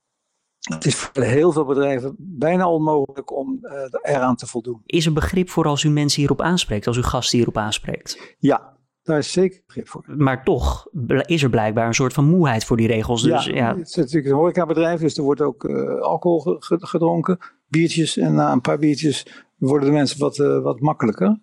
het 0.63 0.85
is 0.85 0.95
voor 0.95 1.23
heel 1.23 1.51
veel 1.51 1.65
bedrijven 1.65 2.15
bijna 2.17 2.69
onmogelijk 2.69 3.31
om 3.31 3.59
eraan 4.01 4.35
te 4.35 4.47
voldoen. 4.47 4.81
Is 4.85 5.05
er 5.05 5.13
begrip 5.13 5.49
voor 5.49 5.65
als 5.65 5.83
u 5.83 5.89
mensen 5.89 6.19
hierop 6.19 6.41
aanspreekt, 6.41 6.87
als 6.87 6.97
u 6.97 7.03
gasten 7.03 7.37
hierop 7.37 7.57
aanspreekt? 7.57 8.35
Ja, 8.39 8.72
daar 9.03 9.17
is 9.17 9.31
zeker 9.31 9.61
begrip 9.65 9.87
voor. 9.87 10.03
Maar 10.17 10.43
toch 10.43 10.87
is 11.25 11.43
er 11.43 11.49
blijkbaar 11.49 11.87
een 11.87 11.93
soort 11.93 12.13
van 12.13 12.25
moeheid 12.25 12.65
voor 12.65 12.77
die 12.77 12.87
regels. 12.87 13.23
Dus, 13.23 13.45
ja, 13.45 13.55
ja. 13.55 13.77
het 13.77 13.87
is 13.87 13.95
natuurlijk 13.95 14.25
een 14.25 14.39
horecabedrijf, 14.39 14.99
dus 14.99 15.17
er 15.17 15.23
wordt 15.23 15.41
ook 15.41 15.63
uh, 15.63 15.99
alcohol 15.99 16.55
gedronken, 16.59 17.37
biertjes. 17.67 18.17
En 18.17 18.33
na 18.33 18.51
een 18.51 18.61
paar 18.61 18.79
biertjes 18.79 19.45
worden 19.57 19.87
de 19.87 19.93
mensen 19.93 20.19
wat, 20.19 20.37
uh, 20.37 20.61
wat 20.61 20.79
makkelijker. 20.79 21.39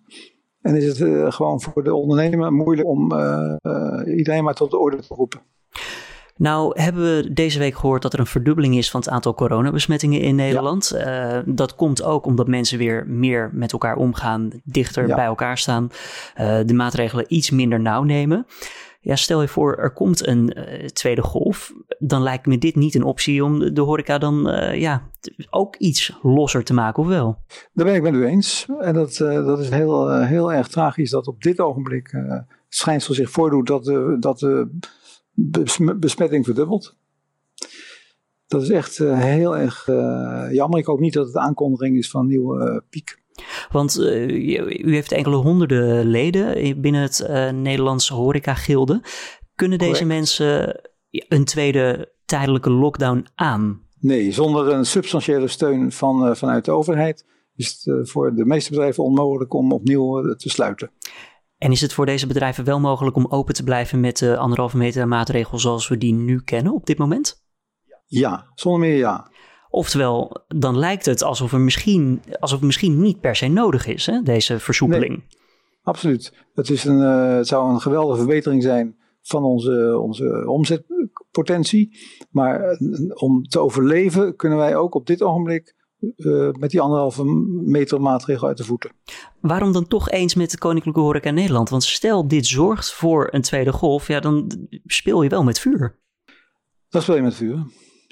En 0.61 0.75
is 0.75 0.85
het 0.85 0.99
uh, 0.99 1.31
gewoon 1.31 1.61
voor 1.61 1.83
de 1.83 1.93
ondernemer 1.93 2.53
moeilijk 2.53 2.87
om 2.87 3.01
iedereen 4.05 4.43
maar 4.43 4.53
tot 4.53 4.71
de 4.71 4.77
orde 4.77 4.97
te 4.97 5.13
roepen. 5.13 5.41
Nou 6.41 6.81
hebben 6.81 7.03
we 7.03 7.33
deze 7.33 7.59
week 7.59 7.75
gehoord 7.75 8.01
dat 8.01 8.13
er 8.13 8.19
een 8.19 8.25
verdubbeling 8.25 8.77
is 8.77 8.91
van 8.91 8.99
het 8.99 9.09
aantal 9.09 9.33
coronabesmettingen 9.33 10.19
in 10.19 10.35
Nederland. 10.35 10.91
Ja. 10.95 11.37
Uh, 11.37 11.43
dat 11.45 11.75
komt 11.75 12.03
ook 12.03 12.25
omdat 12.25 12.47
mensen 12.47 12.77
weer 12.77 13.05
meer 13.07 13.49
met 13.53 13.71
elkaar 13.71 13.95
omgaan, 13.95 14.49
dichter 14.63 15.07
bij 15.07 15.25
elkaar 15.25 15.57
staan, 15.57 15.89
uh, 16.39 16.59
de 16.65 16.73
maatregelen 16.73 17.25
iets 17.27 17.49
minder 17.49 17.79
nauw 17.79 18.03
nemen. 18.03 18.45
Ja, 18.99 19.15
stel 19.15 19.41
je 19.41 19.47
voor, 19.47 19.75
er 19.77 19.93
komt 19.93 20.27
een 20.27 20.53
uh, 20.57 20.85
tweede 20.85 21.21
golf. 21.21 21.73
Dan 21.99 22.23
lijkt 22.23 22.45
me 22.45 22.57
dit 22.57 22.75
niet 22.75 22.95
een 22.95 23.03
optie 23.03 23.43
om 23.43 23.73
de 23.73 23.81
horeca 23.81 24.17
dan 24.17 24.41
ja, 24.73 25.09
ook 25.49 25.75
iets 25.75 26.17
losser 26.21 26.63
te 26.63 26.73
maken, 26.73 27.03
of 27.03 27.09
wel? 27.09 27.37
Daar 27.73 27.85
ben 27.85 27.95
ik 27.95 28.01
met 28.01 28.13
u 28.13 28.25
eens. 28.25 28.67
En 28.79 28.93
dat, 28.93 29.15
dat 29.17 29.59
is 29.59 29.69
heel, 29.69 30.19
heel 30.19 30.53
erg 30.53 30.67
tragisch 30.67 31.09
dat 31.09 31.27
op 31.27 31.41
dit 31.41 31.59
ogenblik 31.59 32.11
het 32.11 32.45
schijnsel 32.69 33.13
zich 33.13 33.29
voordoet 33.29 33.67
dat 33.67 33.83
de, 33.83 34.17
dat 34.19 34.39
de 34.39 34.69
besmetting 35.99 36.45
verdubbeld. 36.45 36.97
Dat 38.47 38.61
is 38.61 38.69
echt 38.69 38.99
uh, 38.99 39.19
heel 39.19 39.57
erg 39.57 39.87
uh, 39.87 40.47
jammer. 40.51 40.79
Ik 40.79 40.85
hoop 40.85 40.99
niet 40.99 41.13
dat 41.13 41.25
het 41.25 41.33
de 41.33 41.39
aankondiging 41.39 41.97
is 41.97 42.09
van 42.09 42.21
een 42.21 42.27
nieuwe 42.27 42.69
uh, 42.69 42.89
piek. 42.89 43.19
Want 43.71 43.99
u 43.99 44.93
heeft 44.93 45.11
enkele 45.11 45.35
honderden 45.35 46.05
leden 46.05 46.81
binnen 46.81 47.01
het 47.01 47.27
Nederlandse 47.53 48.13
horeca-gilde. 48.13 49.03
Kunnen 49.55 49.77
deze 49.77 50.05
mensen 50.05 50.81
een 51.09 51.45
tweede 51.45 52.13
tijdelijke 52.25 52.69
lockdown 52.69 53.25
aan? 53.35 53.81
Nee, 53.99 54.31
zonder 54.31 54.67
een 54.67 54.85
substantiële 54.85 55.47
steun 55.47 55.91
van, 55.91 56.35
vanuit 56.37 56.65
de 56.65 56.71
overheid 56.71 57.25
is 57.55 57.81
het 57.83 58.09
voor 58.09 58.35
de 58.35 58.45
meeste 58.45 58.69
bedrijven 58.69 59.03
onmogelijk 59.03 59.53
om 59.53 59.71
opnieuw 59.71 60.35
te 60.35 60.49
sluiten. 60.49 60.91
En 61.61 61.71
is 61.71 61.81
het 61.81 61.93
voor 61.93 62.05
deze 62.05 62.27
bedrijven 62.27 62.63
wel 62.63 62.79
mogelijk 62.79 63.15
om 63.15 63.25
open 63.29 63.53
te 63.53 63.63
blijven 63.63 63.99
met 63.99 64.17
de 64.17 64.37
anderhalve 64.37 64.77
meter 64.77 65.07
maatregel 65.07 65.59
zoals 65.59 65.87
we 65.87 65.97
die 65.97 66.13
nu 66.13 66.41
kennen 66.43 66.73
op 66.73 66.85
dit 66.85 66.97
moment? 66.97 67.43
Ja, 68.05 68.51
zonder 68.55 68.79
meer 68.79 68.97
ja. 68.97 69.31
Oftewel, 69.69 70.43
dan 70.47 70.77
lijkt 70.77 71.05
het 71.05 71.23
alsof, 71.23 71.53
er 71.53 71.59
misschien, 71.59 72.21
alsof 72.39 72.57
het 72.57 72.65
misschien 72.65 73.01
niet 73.01 73.19
per 73.19 73.35
se 73.35 73.47
nodig 73.47 73.87
is, 73.87 74.05
hè, 74.05 74.21
deze 74.21 74.59
versoepeling. 74.59 75.17
Nee, 75.17 75.27
absoluut. 75.81 76.33
Het, 76.53 76.69
is 76.69 76.83
een, 76.83 76.99
uh, 76.99 77.35
het 77.35 77.47
zou 77.47 77.73
een 77.73 77.81
geweldige 77.81 78.19
verbetering 78.19 78.63
zijn 78.63 78.95
van 79.21 79.43
onze, 79.43 79.99
onze 79.99 80.43
omzetpotentie. 80.47 81.97
Maar 82.29 82.81
uh, 82.81 83.11
om 83.13 83.43
te 83.43 83.59
overleven 83.59 84.35
kunnen 84.35 84.57
wij 84.57 84.75
ook 84.75 84.95
op 84.95 85.07
dit 85.07 85.21
ogenblik 85.21 85.75
uh, 86.17 86.51
met 86.51 86.69
die 86.69 86.81
anderhalve 86.81 87.23
meter 87.65 88.01
maatregel 88.01 88.47
uit 88.47 88.57
de 88.57 88.63
voeten. 88.63 88.91
Waarom 89.39 89.71
dan 89.71 89.87
toch 89.87 90.09
eens 90.09 90.35
met 90.35 90.51
de 90.51 90.57
Koninklijke 90.57 90.99
Horeca 90.99 91.31
Nederland? 91.31 91.69
Want 91.69 91.83
stel 91.83 92.27
dit 92.27 92.45
zorgt 92.45 92.93
voor 92.93 93.27
een 93.31 93.41
tweede 93.41 93.71
golf, 93.71 94.07
ja, 94.07 94.19
dan 94.19 94.67
speel 94.85 95.21
je 95.21 95.29
wel 95.29 95.43
met 95.43 95.59
vuur. 95.59 95.99
Dan 96.89 97.01
speel 97.01 97.15
je 97.15 97.21
met 97.21 97.35
vuur, 97.35 97.65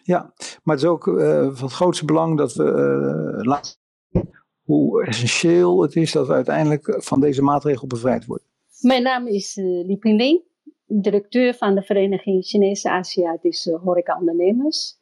ja. 0.03 0.33
Maar 0.63 0.75
het 0.75 0.83
is 0.83 0.89
ook 0.89 1.07
uh, 1.07 1.49
van 1.51 1.65
het 1.65 1.73
grootste 1.73 2.05
belang 2.05 2.37
dat 2.37 2.53
we 2.53 2.63
uh, 2.63 3.45
laten 3.45 3.71
zien 4.11 4.29
hoe 4.63 5.05
essentieel 5.05 5.81
het 5.81 5.95
is 5.95 6.11
dat 6.11 6.27
we 6.27 6.33
uiteindelijk 6.33 6.95
van 6.97 7.19
deze 7.19 7.41
maatregel 7.41 7.87
bevrijd 7.87 8.25
worden. 8.25 8.47
Mijn 8.81 9.03
naam 9.03 9.27
is 9.27 9.57
uh, 9.57 9.85
Li 9.85 9.97
Pingling, 9.97 10.41
directeur 10.85 11.53
van 11.53 11.75
de 11.75 11.81
Vereniging 11.81 12.45
Chinese 12.45 12.89
Aziatische 12.89 13.79
Horeca 13.83 14.17
Ondernemers. 14.19 14.98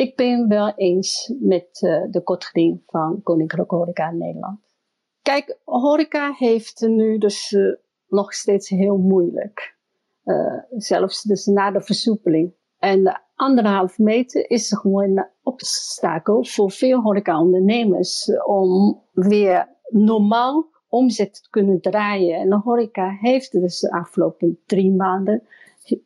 Ik 0.00 0.16
ben 0.16 0.48
wel 0.48 0.72
eens 0.76 1.34
met 1.40 1.82
uh, 1.82 2.04
de 2.10 2.22
kortgeding 2.22 2.82
van 2.86 3.22
Koninklijke 3.22 3.74
Horeca 3.74 4.10
Nederland. 4.10 4.60
Kijk, 5.22 5.58
horeca 5.64 6.32
heeft 6.38 6.80
nu 6.80 7.18
dus 7.18 7.52
uh, 7.52 7.74
nog 8.08 8.32
steeds 8.34 8.68
heel 8.68 8.96
moeilijk. 8.96 9.76
Uh, 10.24 10.62
zelfs 10.70 11.22
dus 11.22 11.46
na 11.46 11.70
de 11.70 11.80
versoepeling. 11.80 12.52
En 12.78 13.04
de 13.04 13.18
anderhalf 13.34 13.98
meter 13.98 14.50
is 14.50 14.72
gewoon 14.72 15.18
een 15.18 15.28
obstakel 15.42 16.44
voor 16.44 16.70
veel 16.70 17.00
horecaondernemers 17.00 18.30
om 18.46 19.00
weer 19.12 19.68
normaal 19.88 20.66
omzet 20.88 21.34
te 21.34 21.50
kunnen 21.50 21.80
draaien. 21.80 22.38
En 22.38 22.48
de 22.48 22.60
horeca 22.64 23.16
heeft 23.20 23.52
dus 23.52 23.80
de 23.80 23.92
afgelopen 23.92 24.58
drie 24.66 24.92
maanden 24.92 25.42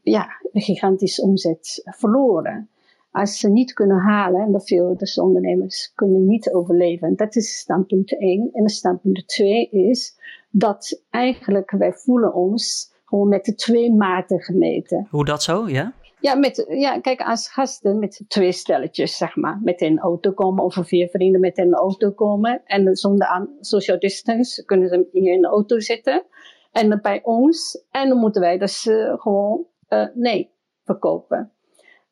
ja, 0.02 0.28
een 0.52 0.60
gigantische 0.60 1.22
omzet 1.22 1.82
verloren 1.84 2.68
als 3.14 3.38
ze 3.38 3.48
niet 3.48 3.72
kunnen 3.72 3.98
halen, 3.98 4.40
en 4.40 4.52
dat 4.52 4.66
veel 4.66 4.96
dus 4.96 5.18
ondernemers 5.18 5.92
kunnen 5.94 6.26
niet 6.26 6.52
overleven. 6.52 7.16
Dat 7.16 7.36
is 7.36 7.58
standpunt 7.58 8.18
1. 8.18 8.48
En 8.52 8.68
standpunt 8.68 9.28
2 9.28 9.68
is 9.68 10.18
dat 10.50 11.02
eigenlijk 11.10 11.70
wij 11.70 11.92
voelen 11.92 12.34
ons 12.34 12.92
gewoon 13.04 13.28
met 13.28 13.44
de 13.44 13.54
twee 13.54 13.92
maten 13.92 14.40
gemeten. 14.40 15.06
Hoe 15.10 15.24
dat 15.24 15.42
zo, 15.42 15.68
ja? 15.68 15.92
Ja, 16.20 16.34
met, 16.34 16.66
ja, 16.68 17.00
kijk, 17.00 17.20
als 17.20 17.48
gasten 17.48 17.98
met 17.98 18.24
twee 18.28 18.52
stelletjes, 18.52 19.16
zeg 19.16 19.36
maar, 19.36 19.60
met 19.62 19.80
een 19.80 19.98
auto 19.98 20.32
komen, 20.32 20.64
of 20.64 20.78
vier 20.80 21.08
vrienden 21.08 21.40
met 21.40 21.58
een 21.58 21.74
auto 21.74 22.10
komen, 22.10 22.62
en 22.64 22.96
zonder 22.96 23.48
social 23.60 23.98
distance 23.98 24.64
kunnen 24.64 24.88
ze 24.88 25.08
in 25.12 25.26
een 25.26 25.44
auto 25.44 25.80
zitten. 25.80 26.24
En 26.72 27.00
bij 27.02 27.20
ons, 27.22 27.84
en 27.90 28.08
dan 28.08 28.18
moeten 28.18 28.40
wij 28.40 28.58
dus 28.58 28.86
uh, 28.86 29.14
gewoon 29.20 29.66
uh, 29.88 30.06
nee 30.14 30.50
verkopen. 30.84 31.53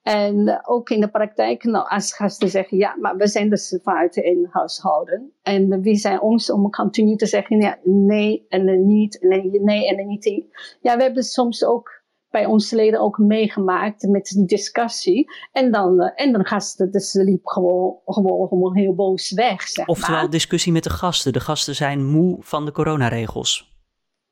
En 0.03 0.61
ook 0.67 0.91
in 0.91 1.01
de 1.01 1.11
praktijk, 1.11 1.65
nou, 1.65 1.89
als 1.89 2.15
gasten 2.15 2.49
zeggen, 2.49 2.79
ja, 2.79 2.97
maar 3.01 3.17
we 3.17 3.27
zijn 3.29 3.51
dus 3.51 3.79
vanuit 3.83 4.17
in 4.17 4.49
huishouden. 4.51 5.33
En 5.43 5.81
wie 5.81 5.97
zijn 5.97 6.21
ons 6.21 6.51
om 6.51 6.71
continu 6.71 7.17
te 7.17 7.27
zeggen, 7.27 7.61
ja, 7.61 7.79
nee 7.85 8.47
en 8.49 8.87
niet, 8.87 9.19
nee, 9.21 9.61
nee 9.61 9.89
en 9.89 10.07
niet. 10.07 10.45
Ja, 10.81 10.97
we 10.97 11.03
hebben 11.03 11.23
soms 11.23 11.65
ook 11.65 12.03
bij 12.31 12.47
onze 12.47 12.77
leden 12.77 13.01
ook 13.01 13.19
meegemaakt 13.19 14.03
met 14.03 14.27
de 14.27 14.45
discussie. 14.45 15.33
En 15.53 15.73
dan, 15.73 16.01
en 16.01 16.33
dan 16.33 16.47
gasten, 16.47 16.91
dus 16.91 17.13
liep 17.13 17.47
gewoon, 17.47 17.97
gewoon, 18.05 18.49
gewoon 18.49 18.77
heel 18.77 18.95
boos 18.95 19.31
weg, 19.31 19.63
zeg 19.63 19.87
Oftewel 19.87 20.31
discussie 20.31 20.73
met 20.73 20.85
de 20.85 20.91
gasten. 20.91 21.33
De 21.33 21.41
gasten 21.41 21.75
zijn 21.75 22.07
moe 22.07 22.37
van 22.41 22.65
de 22.65 22.73
coronaregels. 22.73 23.71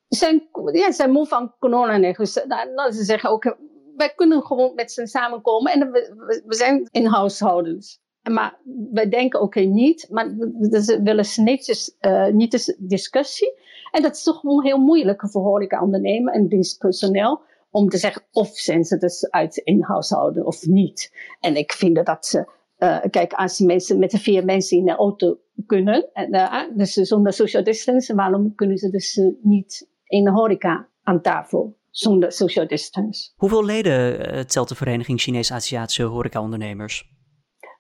Zijn, 0.09 0.49
ja, 0.73 0.93
zijn 0.93 1.11
moe 1.11 1.27
van 1.27 1.55
coronaregels. 1.59 2.35
Nou, 2.47 2.75
nou, 2.75 2.93
ze 2.93 3.05
zeggen 3.05 3.31
ook, 3.31 3.57
wij 4.01 4.13
kunnen 4.17 4.43
gewoon 4.43 4.75
met 4.75 4.93
z'n 4.93 5.07
samenkomen 5.07 5.73
en 5.73 5.91
we, 5.91 6.43
we, 6.47 6.55
zijn 6.55 6.89
in 6.91 7.07
huishoudens. 7.07 8.01
Maar 8.31 8.59
wij 8.93 9.09
denken 9.09 9.41
oké 9.41 9.61
niet, 9.61 10.07
maar 10.11 10.37
we 10.37 11.01
willen 11.03 11.27
netjes, 11.37 11.97
uh, 12.01 12.27
niet 12.27 12.53
eens 12.53 12.77
discussie. 12.79 13.59
En 13.91 14.03
dat 14.03 14.17
is 14.17 14.23
toch 14.23 14.41
gewoon 14.41 14.65
heel 14.65 14.79
moeilijk 14.79 15.31
voor 15.31 15.43
horeca-ondernemen 15.43 16.33
en 16.33 16.49
dienstpersoneel 16.49 17.41
om 17.71 17.89
te 17.89 17.99
zeggen 17.99 18.23
of 18.33 18.49
zijn 18.49 18.85
ze 18.85 18.97
dus 18.97 19.31
uit 19.31 19.57
in 19.57 19.83
huishouden 19.83 20.47
of 20.47 20.67
niet. 20.67 21.13
En 21.41 21.57
ik 21.57 21.73
vind 21.73 22.07
dat 22.07 22.27
ze, 22.27 22.51
uh, 22.79 23.01
kijk, 23.11 23.33
als 23.33 23.59
mensen 23.59 23.99
met 23.99 24.11
de 24.11 24.19
vier 24.19 24.45
mensen 24.45 24.77
in 24.77 24.85
de 24.85 24.97
auto 24.97 25.39
kunnen, 25.67 26.09
en, 26.13 26.35
uh, 26.35 26.63
dus 26.75 26.93
zonder 26.93 27.33
social 27.33 27.65
distance, 27.65 28.15
waarom 28.15 28.55
kunnen 28.55 28.77
ze 28.77 28.91
dus 28.91 29.21
niet 29.43 29.89
in 30.05 30.25
de 30.25 30.31
horeca 30.31 30.89
aan 31.03 31.21
tafel? 31.23 31.79
Zonder 31.91 32.33
social 32.33 32.67
distance. 32.67 33.33
Hoeveel 33.37 33.65
leden 33.65 34.47
telt 34.47 34.69
de 34.69 34.75
Vereniging 34.75 35.21
Chinees-Aziatische 35.21 36.03
Horecaondernemers? 36.03 37.09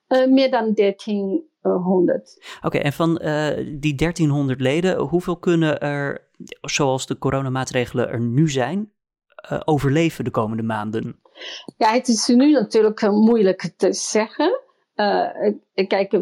Uh, 0.08 0.26
meer 0.26 0.50
dan 0.50 0.74
1300. 0.74 2.58
Oké, 2.62 2.78
en 2.78 2.92
van 2.92 3.14
die 3.80 3.94
1300 3.94 4.60
leden, 4.60 4.98
hoeveel 4.98 5.36
kunnen 5.36 5.80
er, 5.80 6.30
zoals 6.60 7.06
de 7.06 7.18
coronamaatregelen 7.18 8.08
er 8.08 8.20
nu 8.20 8.48
zijn, 8.48 8.92
overleven 9.64 10.24
de 10.24 10.30
komende 10.30 10.62
maanden? 10.62 11.20
Ja, 11.76 11.92
het 11.92 12.08
is 12.08 12.26
nu 12.26 12.52
natuurlijk 12.52 13.10
moeilijk 13.10 13.72
te 13.76 13.92
zeggen. 13.92 14.60
kijk, 15.74 16.20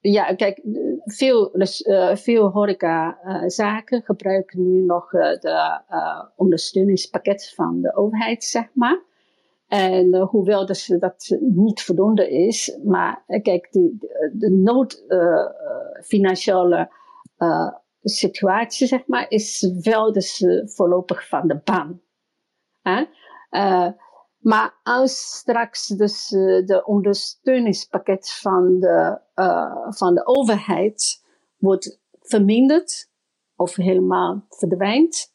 ja, 0.00 0.34
kijk, 0.34 0.60
veel, 1.04 1.50
dus, 1.52 1.80
uh, 1.80 2.16
veel 2.16 2.50
horecazaken 2.50 3.98
uh, 3.98 4.04
gebruiken 4.04 4.72
nu 4.72 4.80
nog 4.80 5.12
uh, 5.12 5.22
de 5.22 5.80
ondersteuningspakket 6.36 7.52
van 7.54 7.80
de 7.80 7.96
overheid, 7.96 8.44
zeg 8.44 8.68
maar. 8.72 9.06
En 9.68 10.16
hoewel 10.16 10.66
dus 10.66 10.86
dat 10.98 11.36
niet 11.40 11.82
voldoende 11.82 12.30
is, 12.30 12.78
maar 12.84 13.24
kijk, 13.42 13.68
de, 13.72 13.96
de, 13.98 14.30
de 14.32 14.50
nood 14.50 15.04
financiële 16.02 16.90
situatie, 18.02 18.86
zeg 18.86 19.06
maar, 19.06 19.26
is 19.28 19.72
wel 19.82 20.12
dus 20.12 20.44
voorlopig 20.64 21.28
van 21.28 21.48
de 21.48 21.60
baan. 21.64 22.00
Maar 24.48 24.78
als 24.82 25.20
straks 25.20 25.86
dus 25.86 26.30
uh, 26.30 26.66
de 26.66 26.82
ondersteuningspakket 26.84 28.30
van 28.30 28.80
de, 28.80 29.20
uh, 29.34 29.86
van 29.88 30.14
de 30.14 30.26
overheid 30.26 31.24
wordt 31.56 32.00
verminderd 32.20 33.10
of 33.56 33.74
helemaal 33.74 34.46
verdwijnt, 34.48 35.32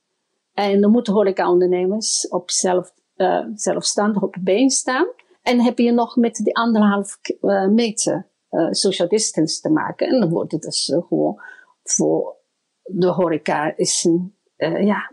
en 0.54 0.82
dan 0.82 0.92
moeten 0.92 1.14
horecaondernemers 1.14 2.28
op 2.28 2.52
zelf, 2.52 2.94
uh, 3.16 3.46
zelfstandig 3.54 4.22
op 4.22 4.36
been 4.42 4.70
staan. 4.70 5.08
En 5.42 5.62
heb 5.62 5.78
je 5.78 5.92
nog 5.92 6.16
met 6.16 6.36
die 6.36 6.56
anderhalf 6.56 7.20
meter 7.70 8.28
social 8.70 9.08
distance 9.08 9.62
te 9.62 9.70
maken. 9.70 10.08
En 10.08 10.20
dan 10.20 10.30
wordt 10.30 10.52
het 10.52 10.62
dus 10.62 10.92
gewoon 11.08 11.42
voor 11.84 12.36
de 12.84 13.08
horeca 13.08 13.78
is 13.78 14.04
een, 14.04 14.36
ja, 14.86 15.12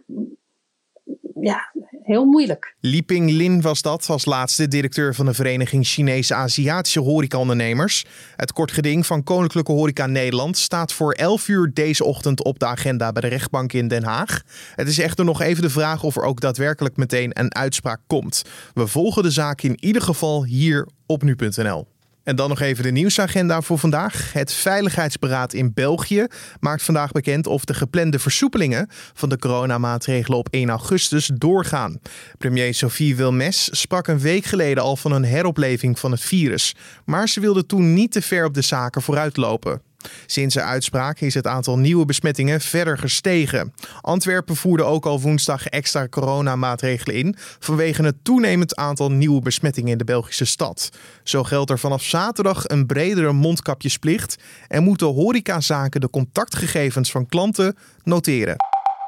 ja, 1.41 1.73
heel 2.03 2.25
moeilijk. 2.25 2.75
Liping 2.81 3.31
Lin 3.31 3.61
was 3.61 3.83
dat 3.83 4.09
als 4.09 4.25
laatste 4.25 4.69
directeur 4.69 5.15
van 5.15 5.27
de 5.27 5.35
Vereniging 5.35 5.87
Chinese 5.87 6.35
Aziatische 6.35 7.01
Horecaondernemers. 7.01 8.05
Het 8.37 8.53
kort 8.53 8.73
geding 8.73 9.07
van 9.07 9.23
Koninklijke 9.23 9.73
Horeca 9.73 10.07
Nederland 10.07 10.59
staat 10.59 10.93
voor 10.93 11.13
11 11.13 11.49
uur 11.49 11.71
deze 11.75 12.05
ochtend 12.05 12.45
op 12.45 12.59
de 12.59 12.67
agenda 12.67 13.13
bij 13.13 13.23
de 13.23 13.29
rechtbank 13.29 13.73
in 13.73 13.89
Den 13.89 14.05
Haag. 14.05 14.43
Het 14.75 14.89
is 14.89 14.99
echter 14.99 15.25
nog 15.25 15.41
even 15.41 15.63
de 15.63 15.71
vraag 15.71 16.03
of 16.03 16.17
er 16.17 16.23
ook 16.23 16.41
daadwerkelijk 16.41 16.97
meteen 16.97 17.31
een 17.41 17.55
uitspraak 17.55 18.01
komt. 18.07 18.45
We 18.75 18.87
volgen 18.87 19.23
de 19.23 19.31
zaak 19.31 19.63
in 19.63 19.85
ieder 19.85 20.03
geval 20.03 20.45
hier 20.45 20.89
op 21.07 21.23
nu.nl. 21.23 21.87
En 22.23 22.37
dan 22.37 22.49
nog 22.49 22.61
even 22.61 22.85
de 22.85 22.91
nieuwsagenda 22.91 23.61
voor 23.61 23.79
vandaag. 23.79 24.33
Het 24.33 24.53
Veiligheidsberaad 24.53 25.53
in 25.53 25.73
België 25.75 26.27
maakt 26.61 26.83
vandaag 26.83 27.13
bekend 27.13 27.47
of 27.47 27.65
de 27.65 27.75
geplande 27.75 28.19
versoepelingen 28.19 28.89
van 29.15 29.29
de 29.29 29.39
coronamaatregelen 29.39 30.39
op 30.39 30.49
1 30.51 30.69
augustus 30.69 31.31
doorgaan. 31.35 32.01
Premier 32.39 32.75
Sophie 32.75 33.17
Wilmes 33.17 33.69
sprak 33.81 34.07
een 34.07 34.21
week 34.21 34.45
geleden 34.45 34.83
al 34.83 34.97
van 34.97 35.13
een 35.13 35.25
heropleving 35.25 35.99
van 35.99 36.11
het 36.11 36.21
virus, 36.21 36.75
maar 37.05 37.29
ze 37.29 37.41
wilde 37.41 37.67
toen 37.67 37.95
niet 37.95 38.13
te 38.13 38.23
ver 38.23 38.45
op 38.45 38.55
de 38.55 38.63
zaken 38.63 39.03
vooruitlopen. 39.03 39.90
Sinds 40.27 40.55
de 40.55 40.63
uitspraak 40.63 41.21
is 41.21 41.35
het 41.35 41.47
aantal 41.47 41.79
nieuwe 41.79 42.05
besmettingen 42.05 42.61
verder 42.61 42.99
gestegen. 42.99 43.75
Antwerpen 44.01 44.57
voerde 44.57 44.83
ook 44.83 45.07
al 45.07 45.21
woensdag 45.21 45.67
extra 45.67 46.09
coronamaatregelen 46.09 47.17
in 47.17 47.37
vanwege 47.59 48.03
het 48.03 48.17
toenemend 48.23 48.77
aantal 48.77 49.11
nieuwe 49.11 49.41
besmettingen 49.41 49.93
in 49.93 49.99
de 49.99 50.05
Belgische 50.05 50.45
stad. 50.45 50.91
Zo 51.25 51.45
geldt 51.45 51.71
er 51.71 51.79
vanaf 51.79 52.03
zaterdag 52.03 52.69
een 52.69 52.87
bredere 52.87 53.33
mondkapjesplicht 53.33 54.37
en 54.69 54.83
moeten 54.83 55.07
horecazaken 55.07 56.01
de 56.01 56.11
contactgegevens 56.11 57.11
van 57.11 57.27
klanten 57.27 57.77
noteren. 58.03 58.57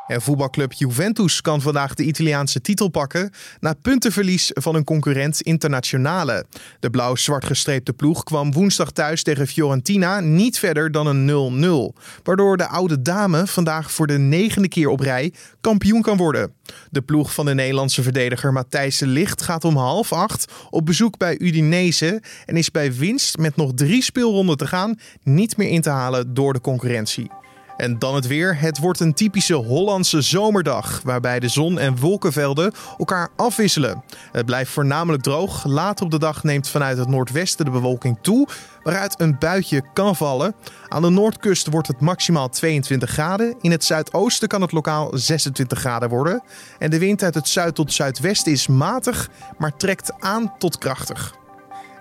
En 0.07 0.23
voetbalclub 0.23 0.73
Juventus 0.73 1.41
kan 1.41 1.61
vandaag 1.61 1.95
de 1.95 2.05
Italiaanse 2.05 2.61
titel 2.61 2.89
pakken 2.89 3.31
na 3.61 3.75
puntenverlies 3.83 4.51
van 4.55 4.75
een 4.75 4.85
concurrent 4.85 5.41
Internationale. 5.41 6.47
De 6.81 6.91
blauw-zwart 6.91 7.45
gestreepte 7.45 7.93
ploeg 7.93 8.23
kwam 8.23 8.53
woensdag 8.53 8.91
thuis 8.91 9.23
tegen 9.23 9.47
Fiorentina 9.47 10.21
niet 10.21 10.59
verder 10.59 10.91
dan 10.91 11.07
een 11.07 11.95
0-0, 11.95 12.01
waardoor 12.23 12.57
de 12.57 12.67
oude 12.67 13.03
dame 13.03 13.47
vandaag 13.47 13.93
voor 13.93 14.07
de 14.07 14.19
negende 14.19 14.69
keer 14.69 14.89
op 14.89 15.01
rij 15.01 15.33
kampioen 15.61 16.03
kan 16.03 16.17
worden. 16.17 16.53
De 16.91 17.03
ploeg 17.03 17.35
van 17.35 17.47
de 17.47 17.55
Nederlandse 17.55 18.03
verdediger 18.03 18.53
Matthijs 18.53 18.99
de 18.99 19.07
Licht 19.07 19.43
gaat 19.43 19.65
om 19.65 19.77
half 19.77 20.13
acht 20.13 20.53
op 20.71 20.87
bezoek 20.87 21.19
bij 21.19 21.39
Udinese 21.41 22.23
en 22.47 22.57
is 22.57 22.71
bij 22.71 22.95
winst 22.95 23.39
met 23.39 23.57
nog 23.57 23.73
drie 23.75 24.03
speelronden 24.03 24.57
te 24.57 24.67
gaan 24.67 24.99
niet 25.23 25.57
meer 25.57 25.69
in 25.69 25.81
te 25.81 25.91
halen 25.91 26.35
door 26.35 26.53
de 26.53 26.61
concurrentie. 26.61 27.42
En 27.77 27.99
dan 27.99 28.15
het 28.15 28.27
weer. 28.27 28.59
Het 28.59 28.79
wordt 28.79 29.01
een 29.01 29.15
typische 29.15 29.55
Hollandse 29.55 30.21
zomerdag, 30.21 31.01
waarbij 31.05 31.41
de 31.41 31.49
zon 31.49 31.79
en 31.79 31.97
wolkenvelden 31.97 32.73
elkaar 32.99 33.29
afwisselen. 33.37 34.05
Het 34.33 34.47
blijft 34.47 34.71
voornamelijk 34.71 35.23
droog. 35.23 35.65
Later 35.65 36.05
op 36.05 36.11
de 36.11 36.19
dag 36.19 36.43
neemt 36.43 36.69
vanuit 36.69 36.99
het 36.99 37.09
noordwesten 37.09 37.65
de 37.65 37.71
bewolking 37.71 38.19
toe, 38.21 38.49
waaruit 38.83 39.21
een 39.21 39.39
buitje 39.39 39.83
kan 39.93 40.17
vallen. 40.17 40.55
Aan 40.89 41.03
de 41.03 41.11
noordkust 41.11 41.71
wordt 41.71 41.89
het 41.89 42.01
maximaal 42.01 42.49
22 42.49 43.11
graden. 43.11 43.55
In 43.61 43.71
het 43.71 43.85
zuidoosten 43.85 44.49
kan 44.49 44.61
het 44.61 44.73
lokaal 44.73 45.11
26 45.15 45.79
graden 45.79 46.09
worden. 46.09 46.43
En 46.79 46.91
de 46.91 46.99
wind 46.99 47.23
uit 47.23 47.35
het 47.35 47.49
zuid 47.49 47.75
tot 47.75 47.93
zuidwesten 47.93 48.53
is 48.53 48.67
matig, 48.67 49.29
maar 49.59 49.77
trekt 49.77 50.13
aan 50.21 50.55
tot 50.59 50.79
krachtig. 50.79 51.41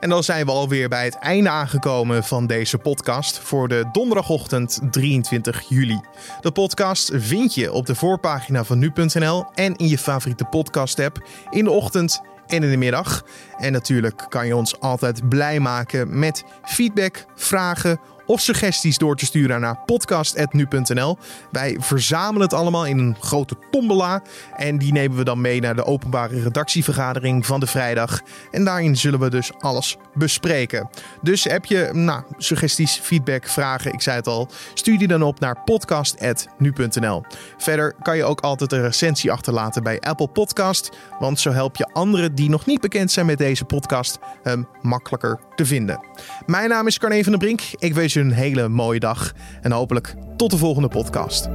En 0.01 0.09
dan 0.09 0.23
zijn 0.23 0.45
we 0.45 0.51
alweer 0.51 0.89
bij 0.89 1.03
het 1.05 1.15
einde 1.15 1.49
aangekomen 1.49 2.23
van 2.23 2.47
deze 2.47 2.77
podcast 2.77 3.39
voor 3.39 3.67
de 3.67 3.85
donderdagochtend 3.91 4.79
23 4.91 5.61
juli. 5.69 6.01
De 6.41 6.51
podcast 6.51 7.11
vind 7.13 7.53
je 7.53 7.71
op 7.71 7.85
de 7.85 7.95
voorpagina 7.95 8.63
van 8.63 8.79
nu.nl 8.79 9.45
en 9.53 9.75
in 9.75 9.87
je 9.87 9.97
favoriete 9.97 10.45
podcast-app 10.45 11.27
in 11.49 11.63
de 11.63 11.69
ochtend 11.69 12.21
en 12.47 12.63
in 12.63 12.69
de 12.69 12.77
middag. 12.77 13.23
En 13.57 13.71
natuurlijk 13.71 14.25
kan 14.29 14.47
je 14.47 14.55
ons 14.55 14.79
altijd 14.79 15.29
blij 15.29 15.59
maken 15.59 16.19
met 16.19 16.43
feedback, 16.63 17.25
vragen 17.35 17.99
of 18.25 18.41
suggesties 18.41 18.97
door 18.97 19.15
te 19.15 19.25
sturen 19.25 19.61
naar 19.61 19.79
podcast.nu.nl. 19.85 21.17
Wij 21.51 21.75
verzamelen 21.79 22.41
het 22.41 22.53
allemaal 22.53 22.85
in 22.85 22.97
een 22.97 23.15
grote 23.19 23.55
tombola 23.71 24.21
en 24.55 24.77
die 24.77 24.91
nemen 24.91 25.17
we 25.17 25.23
dan 25.23 25.41
mee 25.41 25.61
naar 25.61 25.75
de 25.75 25.85
openbare 25.85 26.41
redactievergadering 26.41 27.45
van 27.45 27.59
de 27.59 27.67
vrijdag. 27.67 28.21
En 28.51 28.63
daarin 28.63 28.97
zullen 28.97 29.19
we 29.19 29.29
dus 29.29 29.51
alles 29.59 29.97
bespreken. 30.13 30.89
Dus 31.21 31.43
heb 31.43 31.65
je 31.65 31.89
nou, 31.93 32.23
suggesties, 32.37 32.99
feedback, 33.03 33.47
vragen, 33.47 33.93
ik 33.93 34.01
zei 34.01 34.15
het 34.15 34.27
al, 34.27 34.49
stuur 34.73 34.97
die 34.97 35.07
dan 35.07 35.23
op 35.23 35.39
naar 35.39 35.63
podcast.nu.nl. 35.63 37.23
Verder 37.57 37.95
kan 38.01 38.17
je 38.17 38.23
ook 38.23 38.41
altijd 38.41 38.71
een 38.71 38.81
recensie 38.81 39.31
achterlaten 39.31 39.83
bij 39.83 39.99
Apple 39.99 40.27
Podcast, 40.27 40.89
want 41.19 41.39
zo 41.39 41.51
help 41.51 41.75
je 41.75 41.89
anderen 41.93 42.35
die 42.35 42.49
nog 42.49 42.65
niet 42.65 42.81
bekend 42.81 43.11
zijn 43.11 43.25
met 43.25 43.37
deze 43.37 43.65
podcast 43.65 44.19
hem 44.43 44.67
makkelijker 44.81 45.39
te 45.55 45.65
vinden. 45.65 46.05
Mijn 46.45 46.69
naam 46.69 46.87
is 46.87 46.99
Carne 46.99 47.23
van 47.23 47.31
der 47.31 47.41
Brink. 47.41 47.61
Ik 47.77 47.93
je 48.13 48.19
een 48.19 48.31
hele 48.31 48.67
mooie 48.67 48.99
dag 48.99 49.33
en 49.61 49.71
hopelijk 49.71 50.15
tot 50.37 50.51
de 50.51 50.57
volgende 50.57 50.87
podcast. 50.87 51.49